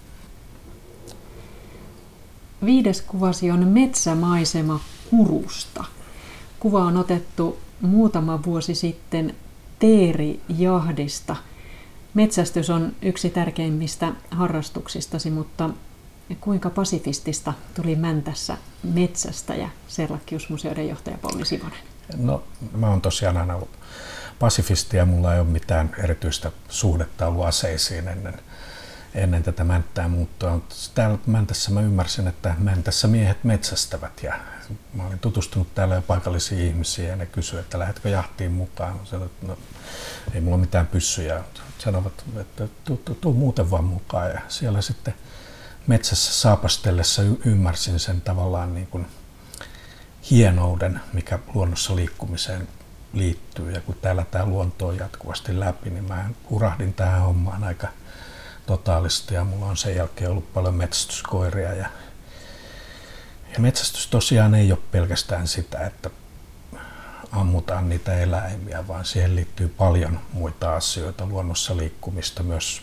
Viides 2.65 3.01
kuvasi 3.01 3.51
on 3.51 3.67
metsämaisema 3.67 4.79
Kurusta. 5.09 5.83
Kuva 6.59 6.83
on 6.83 6.97
otettu 6.97 7.57
muutama 7.81 8.43
vuosi 8.43 8.75
sitten 8.75 9.35
teerijahdista. 9.79 11.35
Metsästys 12.13 12.69
on 12.69 12.91
yksi 13.01 13.29
tärkeimmistä 13.29 14.13
harrastuksistasi, 14.31 15.29
mutta 15.29 15.69
kuinka 16.41 16.69
pasifistista 16.69 17.53
tuli 17.73 17.95
Mäntässä 17.95 18.57
metsästäjä, 18.83 19.69
Serlakkiusmuseoiden 19.87 20.89
johtaja 20.89 21.17
Pauli 21.21 21.45
Sivonen? 21.45 21.79
No, 22.17 22.43
mä 22.77 22.89
oon 22.89 23.01
tosiaan 23.01 23.37
aina 23.37 23.55
ollut 23.55 23.69
pasifisti 24.39 24.97
ja 24.97 25.05
mulla 25.05 25.33
ei 25.33 25.39
ole 25.39 25.47
mitään 25.47 25.95
erityistä 26.03 26.51
suhdetta 26.69 27.27
ollut 27.27 27.45
aseisiin 27.45 28.07
ennen, 28.07 28.39
ennen 29.15 29.43
tätä 29.43 29.63
Mänttää 29.63 30.07
muuttua. 30.07 30.61
Täällä 30.95 31.17
Mäntässä 31.25 31.71
mä 31.71 31.81
ymmärsin, 31.81 32.27
että 32.27 32.55
Mäntässä 32.57 33.07
miehet 33.07 33.43
metsästävät 33.43 34.23
ja 34.23 34.33
mä 34.93 35.07
olin 35.07 35.19
tutustunut 35.19 35.75
täällä 35.75 35.95
jo 35.95 36.01
paikallisiin 36.01 36.67
ihmisiin 36.67 37.07
ja 37.07 37.15
ne 37.15 37.25
kysyivät, 37.25 37.65
että 37.65 37.79
lähdetkö 37.79 38.09
jahtiin 38.09 38.51
mukaan. 38.51 38.99
Sanoin, 39.03 39.29
että 39.29 39.47
no, 39.47 39.57
ei 40.33 40.41
mulla 40.41 40.57
mitään 40.57 40.87
pyssyjä. 40.87 41.43
Sanovat, 41.77 42.25
että 42.39 42.67
tuu, 42.83 42.97
tuu, 42.97 43.15
tuu 43.15 43.33
muuten 43.33 43.71
vaan 43.71 43.83
mukaan 43.83 44.29
ja 44.29 44.41
siellä 44.47 44.81
sitten 44.81 45.13
metsässä 45.87 46.33
saapastellessa 46.33 47.21
ymmärsin 47.45 47.99
sen 47.99 48.21
tavallaan 48.21 48.75
niin 48.75 48.87
kuin 48.87 49.07
hienouden, 50.31 50.99
mikä 51.13 51.39
luonnossa 51.53 51.95
liikkumiseen 51.95 52.67
liittyy. 53.13 53.71
Ja 53.71 53.81
kun 53.81 53.95
täällä 54.01 54.25
tämä 54.31 54.45
luonto 54.45 54.87
on 54.87 54.97
jatkuvasti 54.97 55.59
läpi, 55.59 55.89
niin 55.89 56.03
mä 56.03 56.29
urahdin 56.49 56.93
tähän 56.93 57.21
hommaan 57.21 57.63
aika 57.63 57.87
totaalisesti 58.67 59.33
ja 59.33 59.43
mulla 59.43 59.65
on 59.65 59.77
sen 59.77 59.95
jälkeen 59.95 60.31
ollut 60.31 60.53
paljon 60.53 60.75
metsästyskoiria. 60.75 61.73
Ja, 61.73 61.89
ja 63.53 63.59
metsästys 63.59 64.07
tosiaan 64.07 64.55
ei 64.55 64.71
ole 64.71 64.79
pelkästään 64.91 65.47
sitä, 65.47 65.85
että 65.85 66.09
ammutaan 67.31 67.89
niitä 67.89 68.17
eläimiä, 68.17 68.87
vaan 68.87 69.05
siihen 69.05 69.35
liittyy 69.35 69.67
paljon 69.67 70.19
muita 70.33 70.75
asioita, 70.75 71.25
luonnossa 71.25 71.77
liikkumista, 71.77 72.43
myös 72.43 72.81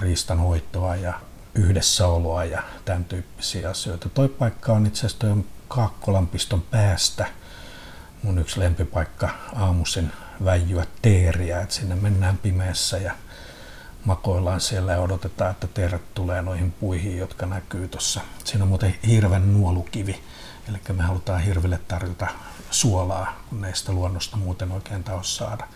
riistanhoitoa 0.00 0.96
ja 0.96 1.20
yhdessäoloa 1.54 2.44
ja 2.44 2.62
tämän 2.84 3.04
tyyppisiä 3.04 3.70
asioita. 3.70 4.08
Toi 4.08 4.28
paikka 4.28 4.72
on 4.72 4.86
itse 4.86 5.06
asiassa 5.06 5.36
Kaakkolampiston 5.68 6.62
päästä 6.62 7.26
mun 8.22 8.38
yksi 8.38 8.60
lempipaikka 8.60 9.30
aamuisin 9.54 10.12
väijyä 10.44 10.86
teeriä, 11.02 11.60
että 11.60 11.74
sinne 11.74 11.94
mennään 11.94 12.38
pimeässä 12.38 12.98
ja 12.98 13.14
makoillaan 14.04 14.60
siellä 14.60 14.92
ja 14.92 15.00
odotetaan, 15.00 15.50
että 15.50 15.66
teeret 15.66 16.14
tulee 16.14 16.42
noihin 16.42 16.72
puihin, 16.72 17.18
jotka 17.18 17.46
näkyy 17.46 17.88
tuossa. 17.88 18.20
Siinä 18.44 18.64
on 18.64 18.68
muuten 18.68 18.94
hirven 19.06 19.52
nuolukivi, 19.52 20.22
eli 20.68 20.78
me 20.92 21.02
halutaan 21.02 21.40
hirville 21.40 21.80
tarjota 21.88 22.26
suolaa, 22.70 23.40
kun 23.48 23.60
ne 23.60 23.74
sitä 23.74 23.92
luonnosta 23.92 24.36
muuten 24.36 24.72
oikein 24.72 25.04
taas 25.04 25.36
saada. 25.36 25.66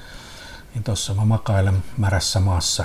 Niin 0.75 0.85
tuossa 0.85 1.15
mä 1.15 1.25
makailen 1.25 1.85
märässä 1.97 2.41
maassa 2.41 2.85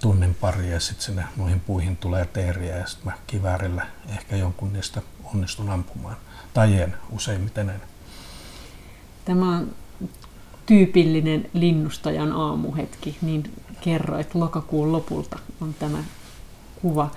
tunnin 0.00 0.34
pari 0.34 0.70
ja 0.70 0.80
sitten 0.80 1.04
sinne 1.04 1.24
noihin 1.36 1.60
puihin 1.60 1.96
tulee 1.96 2.24
teeriä 2.24 2.76
ja 2.76 2.86
sitten 2.86 3.12
mä 3.12 3.18
kiväärillä 3.26 3.86
ehkä 4.08 4.36
jonkun 4.36 4.72
niistä 4.72 5.02
onnistun 5.34 5.70
ampumaan. 5.70 6.16
Tai 6.54 6.80
en, 6.80 6.96
useimmiten 7.10 7.70
en. 7.70 7.82
Tämä 9.24 9.56
on 9.56 9.74
tyypillinen 10.66 11.50
linnustajan 11.52 12.32
aamuhetki, 12.32 13.18
niin 13.22 13.52
kerroit 13.84 14.34
lokakuun 14.34 14.92
lopulta 14.92 15.38
on 15.60 15.74
tämä 15.74 15.98
kuva. 16.82 17.10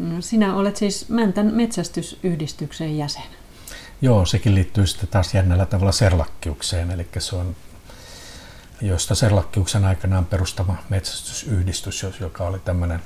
No, 0.00 0.20
sinä 0.20 0.54
olet 0.54 0.76
siis 0.76 1.08
Mäntän 1.08 1.54
metsästysyhdistyksen 1.54 2.98
jäsen. 2.98 3.22
Joo, 4.02 4.26
sekin 4.26 4.54
liittyy 4.54 4.86
sitten 4.86 5.08
taas 5.08 5.34
jännällä 5.34 5.66
tavalla 5.66 5.92
serlakkiukseen, 5.92 6.90
eli 6.90 7.08
se 7.18 7.36
on 7.36 7.56
josta 8.80 9.14
Serlakkiuksen 9.14 9.84
aikanaan 9.84 10.26
perustama 10.26 10.76
metsästysyhdistys, 10.88 12.06
joka 12.20 12.44
oli 12.44 12.58
tämmöinen 12.58 13.02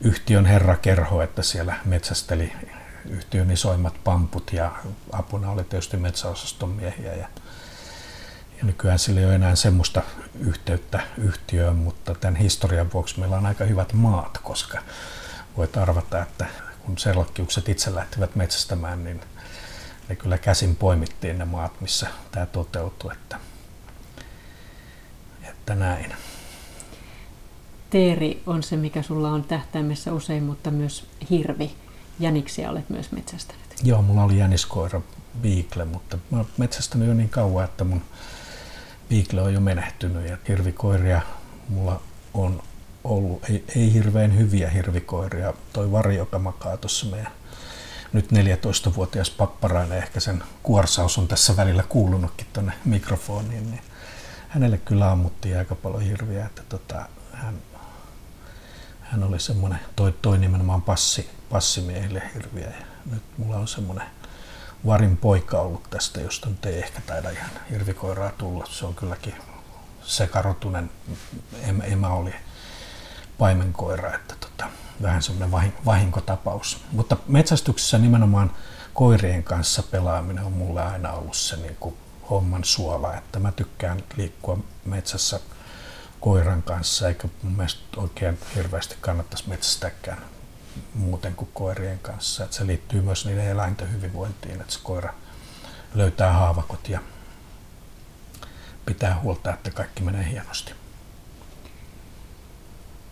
yhtiön 0.00 0.46
herrakerho, 0.46 1.22
että 1.22 1.42
siellä 1.42 1.74
metsästeli 1.84 2.52
yhtiön 3.08 3.50
isoimmat 3.50 3.94
pamput 4.04 4.52
ja 4.52 4.72
apuna 5.12 5.50
oli 5.50 5.64
tietysti 5.64 5.96
metsäosaston 5.96 6.68
miehiä. 6.68 7.14
Ja, 7.14 7.28
ja 8.58 8.64
nykyään 8.64 8.98
sillä 8.98 9.20
ei 9.20 9.26
ole 9.26 9.34
enää 9.34 9.56
semmoista 9.56 10.02
yhteyttä 10.40 11.02
yhtiöön, 11.18 11.76
mutta 11.76 12.14
tämän 12.14 12.36
historian 12.36 12.92
vuoksi 12.92 13.20
meillä 13.20 13.36
on 13.36 13.46
aika 13.46 13.64
hyvät 13.64 13.92
maat, 13.92 14.38
koska 14.38 14.78
voit 15.56 15.76
arvata, 15.76 16.22
että 16.22 16.46
kun 16.86 16.98
serlakkiukset 16.98 17.68
itse 17.68 17.94
lähtivät 17.94 18.36
metsästämään, 18.36 19.04
niin 19.04 19.20
ne 20.08 20.16
kyllä 20.16 20.38
käsin 20.38 20.76
poimittiin 20.76 21.38
ne 21.38 21.44
maat, 21.44 21.80
missä 21.80 22.06
tämä 22.32 22.46
toteutui. 22.46 23.12
Että 23.12 23.36
että 25.64 25.74
näin. 25.74 26.14
Teeri 27.90 28.42
on 28.46 28.62
se, 28.62 28.76
mikä 28.76 29.02
sulla 29.02 29.30
on 29.30 29.44
tähtäimessä 29.44 30.12
usein, 30.12 30.42
mutta 30.42 30.70
myös 30.70 31.06
hirvi. 31.30 31.74
Jäniksiä 32.20 32.70
olet 32.70 32.90
myös 32.90 33.12
metsästänyt. 33.12 33.64
Joo, 33.82 34.02
mulla 34.02 34.24
oli 34.24 34.38
jäniskoira 34.38 35.00
Beagle, 35.42 35.84
mutta 35.84 36.18
mä 36.30 36.38
oon 36.38 36.46
metsästänyt 36.56 37.08
jo 37.08 37.14
niin 37.14 37.28
kauan, 37.28 37.64
että 37.64 37.84
mun 37.84 38.02
Beagle 39.08 39.42
on 39.42 39.54
jo 39.54 39.60
menehtynyt 39.60 40.28
ja 40.28 40.36
hirvikoiria 40.48 41.22
mulla 41.68 42.00
on 42.34 42.62
ollut, 43.04 43.50
ei, 43.50 43.64
ei 43.76 43.92
hirveän 43.92 44.38
hyviä 44.38 44.70
hirvikoiria. 44.70 45.54
Toi 45.72 45.92
Vari, 45.92 46.16
joka 46.16 46.38
makaa 46.38 46.76
tuossa 46.76 47.06
meidän 47.06 47.32
nyt 48.12 48.28
14-vuotias 48.32 49.30
papparainen, 49.30 49.98
ehkä 49.98 50.20
sen 50.20 50.42
kuorsaus 50.62 51.18
on 51.18 51.28
tässä 51.28 51.56
välillä 51.56 51.82
kuulunutkin 51.82 52.46
tuonne 52.52 52.72
mikrofoniin, 52.84 53.70
niin 53.70 53.82
hänelle 54.48 54.78
kyllä 54.78 55.10
ammuttiin 55.10 55.58
aika 55.58 55.74
paljon 55.74 56.02
hirviä, 56.02 56.46
että 56.46 56.62
tota, 56.68 57.08
hän, 57.32 57.54
hän 59.00 59.24
oli 59.24 59.40
semmoinen, 59.40 59.78
toi, 59.96 60.14
toi 60.22 60.38
nimenomaan 60.38 60.82
passi, 60.82 61.30
passimiehille 61.50 62.22
hirviä. 62.34 62.66
Ja 62.66 62.86
nyt 63.10 63.22
mulla 63.38 63.56
on 63.56 63.68
semmoinen 63.68 64.06
varin 64.86 65.16
poika 65.16 65.60
ollut 65.60 65.90
tästä, 65.90 66.20
josta 66.20 66.48
nyt 66.48 66.66
ei 66.66 66.78
ehkä 66.78 67.00
taida 67.06 67.30
ihan 67.30 67.50
hirvikoiraa 67.70 68.30
tulla. 68.30 68.66
Se 68.66 68.86
on 68.86 68.94
kylläkin 68.94 69.34
sekarotunen, 70.02 70.90
emä 71.82 72.08
oli 72.08 72.34
paimenkoira, 73.38 74.14
että 74.14 74.34
tota, 74.40 74.66
vähän 75.02 75.22
semmoinen 75.22 75.72
vahinkotapaus. 75.84 76.84
Mutta 76.92 77.16
metsästyksessä 77.28 77.98
nimenomaan 77.98 78.50
koirien 78.94 79.42
kanssa 79.42 79.82
pelaaminen 79.82 80.44
on 80.44 80.52
mulle 80.52 80.82
aina 80.82 81.12
ollut 81.12 81.36
se 81.36 81.56
niin 81.56 81.76
kuin 81.80 81.96
homman 82.30 82.64
suola, 82.64 83.14
että 83.14 83.38
mä 83.38 83.52
tykkään 83.52 84.02
liikkua 84.16 84.58
metsässä 84.84 85.40
koiran 86.20 86.62
kanssa, 86.62 87.08
eikä 87.08 87.28
mun 87.42 87.52
mielestä 87.52 87.80
oikein 87.96 88.38
hirveästi 88.54 88.96
kannattaisi 89.00 89.48
metsästäkään 89.48 90.18
muuten 90.94 91.34
kuin 91.34 91.50
koirien 91.54 91.98
kanssa. 91.98 92.44
Että 92.44 92.56
se 92.56 92.66
liittyy 92.66 93.00
myös 93.00 93.26
niiden 93.26 93.46
eläinten 93.46 93.92
hyvinvointiin, 93.92 94.60
että 94.60 94.72
se 94.72 94.78
koira 94.82 95.14
löytää 95.94 96.32
haavakot 96.32 96.88
ja 96.88 97.00
pitää 98.86 99.20
huolta, 99.22 99.54
että 99.54 99.70
kaikki 99.70 100.02
menee 100.02 100.30
hienosti. 100.30 100.72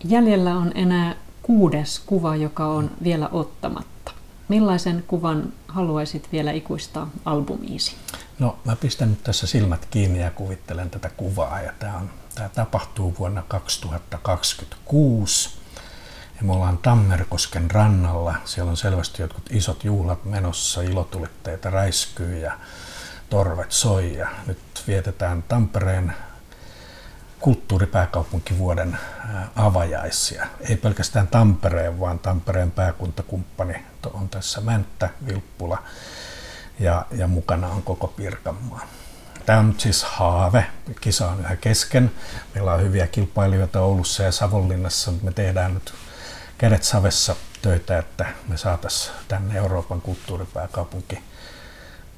Jäljellä 0.04 0.54
on 0.54 0.72
enää 0.74 1.14
kuudes 1.42 2.02
kuva, 2.06 2.36
joka 2.36 2.66
on 2.66 2.90
vielä 3.02 3.28
ottamatta. 3.28 4.12
Millaisen 4.48 5.04
kuvan 5.06 5.52
haluaisit 5.68 6.28
vielä 6.32 6.52
ikuistaa 6.52 7.10
albumiisi? 7.24 7.96
No 8.38 8.58
mä 8.64 8.76
pistän 8.76 9.10
nyt 9.10 9.24
tässä 9.24 9.46
silmät 9.46 9.86
kiinni 9.90 10.20
ja 10.20 10.30
kuvittelen 10.30 10.90
tätä 10.90 11.10
kuvaa 11.16 11.60
ja 11.60 11.72
tämä, 11.78 11.96
on, 11.96 12.10
tämä 12.34 12.48
tapahtuu 12.48 13.14
vuonna 13.18 13.42
2026 13.48 15.61
ja 16.36 16.42
me 16.46 16.52
ollaan 16.52 16.78
Tammerkosken 16.78 17.70
rannalla. 17.70 18.34
Siellä 18.44 18.70
on 18.70 18.76
selvästi 18.76 19.22
jotkut 19.22 19.50
isot 19.50 19.84
juhlat 19.84 20.24
menossa, 20.24 20.82
ilotulitteita 20.82 21.70
räiskyy 21.70 22.38
ja 22.38 22.58
torvet 23.30 23.72
soi 23.72 24.16
ja 24.16 24.28
nyt 24.46 24.84
vietetään 24.86 25.42
Tampereen 25.42 26.12
kulttuuripääkaupunkivuoden 27.40 28.98
avajaisia. 29.56 30.46
Ei 30.60 30.76
pelkästään 30.76 31.28
Tampereen, 31.28 32.00
vaan 32.00 32.18
Tampereen 32.18 32.70
pääkuntakumppani 32.70 33.84
on 34.12 34.28
tässä 34.28 34.60
Mänttä, 34.60 35.08
Vilppula 35.26 35.82
ja, 36.78 37.06
ja 37.10 37.26
mukana 37.26 37.68
on 37.68 37.82
koko 37.82 38.06
Pirkanmaa. 38.06 38.86
Tämä 39.46 39.58
on 39.58 39.68
nyt 39.68 39.80
siis 39.80 40.04
haave. 40.04 40.66
Kisa 41.00 41.30
on 41.30 41.40
yhä 41.40 41.56
kesken. 41.56 42.10
Meillä 42.54 42.74
on 42.74 42.82
hyviä 42.82 43.06
kilpailijoita 43.06 43.80
Oulussa 43.80 44.22
ja 44.22 44.32
Savonlinnassa, 44.32 45.10
mutta 45.10 45.24
me 45.24 45.32
tehdään 45.32 45.74
nyt 45.74 45.94
kädet 46.62 46.82
savessa 46.82 47.36
töitä, 47.62 47.98
että 47.98 48.26
me 48.48 48.56
saataisiin 48.56 49.16
tänne 49.28 49.58
Euroopan 49.58 50.00
kulttuuripääkaupunki. 50.00 51.18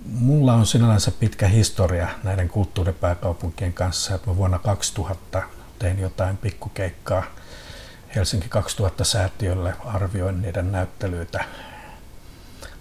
Mulla 0.06 0.54
on 0.54 0.66
sinällänsä 0.66 1.10
pitkä 1.10 1.48
historia 1.48 2.08
näiden 2.22 2.48
kulttuuripääkaupunkien 2.48 3.72
kanssa, 3.72 4.18
mä 4.26 4.36
vuonna 4.36 4.58
2000 4.58 5.42
tein 5.78 5.98
jotain 5.98 6.36
pikkukeikkaa 6.36 7.24
Helsinki 8.14 8.48
2000 8.48 9.04
säätiölle, 9.04 9.74
arvioin 9.84 10.42
niiden 10.42 10.72
näyttelyitä 10.72 11.44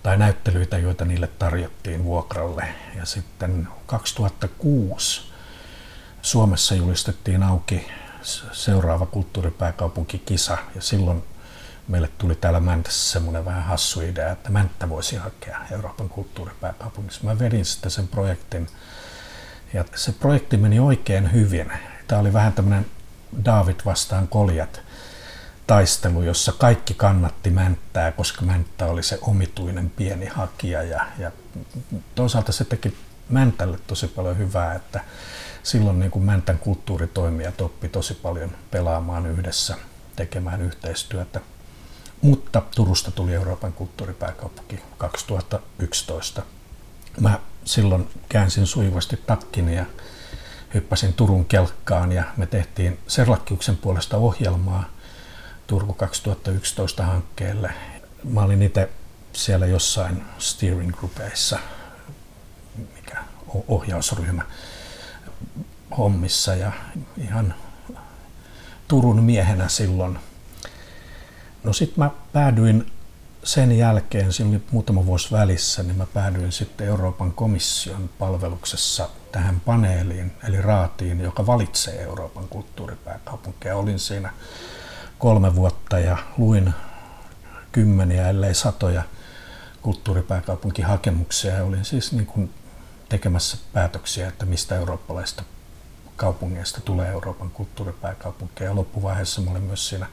tai 0.03 0.17
näyttelyitä, 0.17 0.77
joita 0.77 1.05
niille 1.05 1.27
tarjottiin 1.27 2.03
vuokralle. 2.03 2.67
Ja 2.95 3.05
sitten 3.05 3.67
2006 3.85 5.21
Suomessa 6.21 6.75
julistettiin 6.75 7.43
auki 7.43 7.87
seuraava 8.51 9.05
kulttuuripääkaupunkikisa 9.05 10.57
ja 10.75 10.81
silloin 10.81 11.23
meille 11.87 12.09
tuli 12.17 12.35
täällä 12.35 12.59
Mäntässä 12.59 13.11
semmoinen 13.11 13.45
vähän 13.45 13.63
hassu 13.63 14.01
idea, 14.01 14.31
että 14.31 14.49
Mänttä 14.49 14.89
voisi 14.89 15.15
hakea 15.15 15.59
Euroopan 15.71 16.09
kulttuuripääkaupungissa. 16.09 17.23
Mä 17.23 17.39
vedin 17.39 17.65
sitten 17.65 17.91
sen 17.91 18.07
projektin 18.07 18.67
ja 19.73 19.85
se 19.95 20.11
projekti 20.11 20.57
meni 20.57 20.79
oikein 20.79 21.33
hyvin. 21.33 21.71
Tämä 22.07 22.21
oli 22.21 22.33
vähän 22.33 22.53
tämmöinen 22.53 22.85
David 23.45 23.75
vastaan 23.85 24.27
Koljat 24.27 24.81
taistelu, 25.67 26.21
jossa 26.21 26.51
kaikki 26.51 26.93
kannatti 26.93 27.49
Mänttää, 27.49 28.11
koska 28.11 28.45
Mänttä 28.45 28.85
oli 28.85 29.03
se 29.03 29.19
omituinen 29.21 29.89
pieni 29.89 30.25
hakija 30.25 30.83
ja, 30.83 31.07
ja 31.17 31.31
toisaalta 32.15 32.51
se 32.51 32.65
teki 32.65 32.97
Mäntälle 33.29 33.79
tosi 33.87 34.07
paljon 34.07 34.37
hyvää, 34.37 34.73
että 34.73 35.01
silloin 35.63 35.99
niin 35.99 36.11
kuin 36.11 36.25
Mäntän 36.25 36.57
kulttuuritoimijat 36.57 37.61
oppi 37.61 37.89
tosi 37.89 38.13
paljon 38.13 38.51
pelaamaan 38.71 39.25
yhdessä, 39.25 39.77
tekemään 40.15 40.61
yhteistyötä. 40.61 41.41
Mutta 42.53 42.75
Turusta 42.75 43.11
tuli 43.11 43.33
Euroopan 43.33 43.73
kulttuuripääkaupunki 43.73 44.79
2011. 44.97 46.41
Mä 47.19 47.39
silloin 47.65 48.09
käänsin 48.29 48.67
sujuvasti 48.67 49.17
takkini 49.17 49.75
ja 49.75 49.85
hyppäsin 50.73 51.13
Turun 51.13 51.45
kelkkaan 51.45 52.11
ja 52.11 52.23
me 52.37 52.45
tehtiin 52.45 52.99
Serlakkiuksen 53.07 53.77
puolesta 53.77 54.17
ohjelmaa 54.17 54.85
Turku 55.67 55.93
2011 55.93 57.03
hankkeelle. 57.03 57.73
Mä 58.23 58.41
olin 58.41 58.61
itse 58.61 58.89
siellä 59.33 59.65
jossain 59.65 60.23
steering 60.37 60.97
groupeissa, 60.97 61.59
mikä 62.95 63.17
ohjausryhmä 63.67 64.43
hommissa 65.97 66.55
ja 66.55 66.71
ihan 67.17 67.53
Turun 68.87 69.23
miehenä 69.23 69.67
silloin. 69.67 70.19
No 71.63 71.73
sitten 71.73 72.03
mä 72.03 72.11
päädyin 72.33 72.91
sen 73.43 73.77
jälkeen, 73.77 74.33
siinä 74.33 74.49
oli 74.49 74.63
muutama 74.71 75.05
vuosi 75.05 75.31
välissä, 75.31 75.83
niin 75.83 75.97
mä 75.97 76.05
päädyin 76.05 76.51
sitten 76.51 76.87
Euroopan 76.87 77.31
komission 77.31 78.09
palveluksessa 78.19 79.09
tähän 79.31 79.59
paneeliin, 79.59 80.31
eli 80.47 80.61
raatiin, 80.61 81.19
joka 81.19 81.45
valitsee 81.45 82.01
Euroopan 82.01 82.47
kulttuuripääkaupunkia. 82.47 83.75
Olin 83.75 83.99
siinä 83.99 84.33
kolme 85.19 85.55
vuotta 85.55 85.99
ja 85.99 86.17
luin 86.37 86.73
kymmeniä, 87.71 88.29
ellei 88.29 88.53
satoja 88.53 89.03
kulttuuripääkaupunkihakemuksia 89.81 91.53
ja 91.53 91.63
olin 91.63 91.85
siis 91.85 92.11
niin 92.11 92.25
kuin 92.25 92.53
tekemässä 93.09 93.57
päätöksiä, 93.73 94.27
että 94.27 94.45
mistä 94.45 94.75
eurooppalaista 94.75 95.43
kaupungeista 96.15 96.81
tulee 96.81 97.09
Euroopan 97.09 97.49
kulttuuripääkaupunki. 97.49 98.63
Ja 98.63 98.75
loppuvaiheessa 98.75 99.41
mä 99.41 99.51
olin 99.51 99.63
myös 99.63 99.89
siinä 99.89 100.07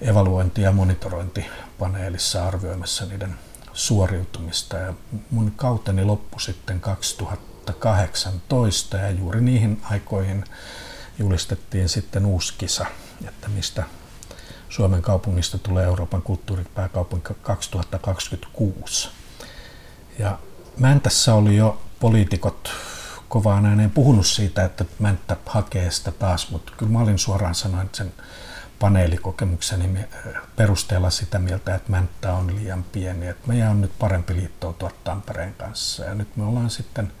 evaluointi- 0.00 0.62
ja 0.62 0.72
monitorointipaneelissa 0.72 2.46
arvioimassa 2.46 3.06
niiden 3.06 3.34
suoriutumista. 3.72 4.76
Ja 4.76 4.94
mun 5.30 5.52
kauteni 5.56 6.04
loppui 6.04 6.40
sitten 6.40 6.80
2018 6.80 8.96
ja 8.96 9.10
juuri 9.10 9.40
niihin 9.40 9.82
aikoihin 9.90 10.44
julistettiin 11.18 11.88
sitten 11.88 12.26
uusi 12.26 12.54
kisa, 12.58 12.86
että 13.28 13.48
mistä 13.48 13.84
Suomen 14.68 15.02
kaupungista 15.02 15.58
tulee 15.58 15.84
Euroopan 15.84 16.22
kulttuuripääkaupunki 16.22 17.34
2026. 17.42 19.08
Ja 20.18 20.38
Mäntässä 20.78 21.34
oli 21.34 21.56
jo 21.56 21.80
poliitikot 22.00 22.70
kovaan 23.28 23.66
ääneen 23.66 23.90
puhunut 23.90 24.26
siitä, 24.26 24.64
että 24.64 24.84
Mänttä 24.98 25.36
hakee 25.46 25.90
sitä 25.90 26.12
taas, 26.12 26.50
mutta 26.50 26.72
kyllä 26.76 26.92
mä 26.92 27.00
olin 27.00 27.18
suoraan 27.18 27.54
sanoen 27.54 27.90
sen 27.92 28.12
paneelikokemukseni 28.78 30.06
perusteella 30.56 31.10
sitä 31.10 31.38
mieltä, 31.38 31.74
että 31.74 31.90
Mänttä 31.90 32.32
on 32.32 32.56
liian 32.56 32.84
pieni, 32.84 33.26
että 33.26 33.48
meidän 33.48 33.70
on 33.70 33.80
nyt 33.80 33.98
parempi 33.98 34.36
liittoutua 34.36 34.90
Tampereen 35.04 35.54
kanssa. 35.54 36.04
Ja 36.04 36.14
nyt 36.14 36.36
me 36.36 36.44
ollaan 36.44 36.70
sitten 36.70 37.12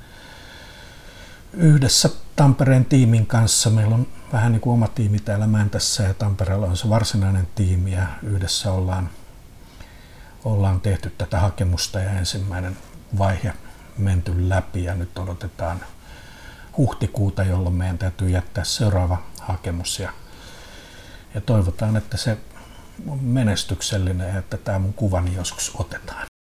yhdessä 1.52 2.10
Tampereen 2.36 2.84
tiimin 2.84 3.26
kanssa. 3.26 3.70
Meillä 3.70 3.94
on 3.94 4.06
vähän 4.32 4.52
niin 4.52 4.60
kuin 4.60 4.74
oma 4.74 4.88
tiimi 4.88 5.18
täällä 5.18 5.46
Mäntässä 5.46 6.02
ja 6.02 6.14
Tampereella 6.14 6.66
on 6.66 6.76
se 6.76 6.88
varsinainen 6.88 7.48
tiimi 7.54 7.92
ja 7.92 8.06
yhdessä 8.22 8.72
ollaan, 8.72 9.10
ollaan 10.44 10.80
tehty 10.80 11.12
tätä 11.18 11.40
hakemusta 11.40 12.00
ja 12.00 12.10
ensimmäinen 12.10 12.76
vaihe 13.18 13.52
menty 13.98 14.48
läpi 14.48 14.84
ja 14.84 14.94
nyt 14.94 15.18
odotetaan 15.18 15.80
huhtikuuta, 16.76 17.42
jolloin 17.42 17.74
meidän 17.74 17.98
täytyy 17.98 18.28
jättää 18.28 18.64
seuraava 18.64 19.22
hakemus 19.40 19.98
ja, 19.98 20.12
ja 21.34 21.40
toivotaan, 21.40 21.96
että 21.96 22.16
se 22.16 22.38
on 23.08 23.24
menestyksellinen 23.24 24.36
että 24.36 24.56
tämä 24.56 24.78
mun 24.78 24.94
kuvani 24.94 25.34
joskus 25.34 25.72
otetaan. 25.78 26.26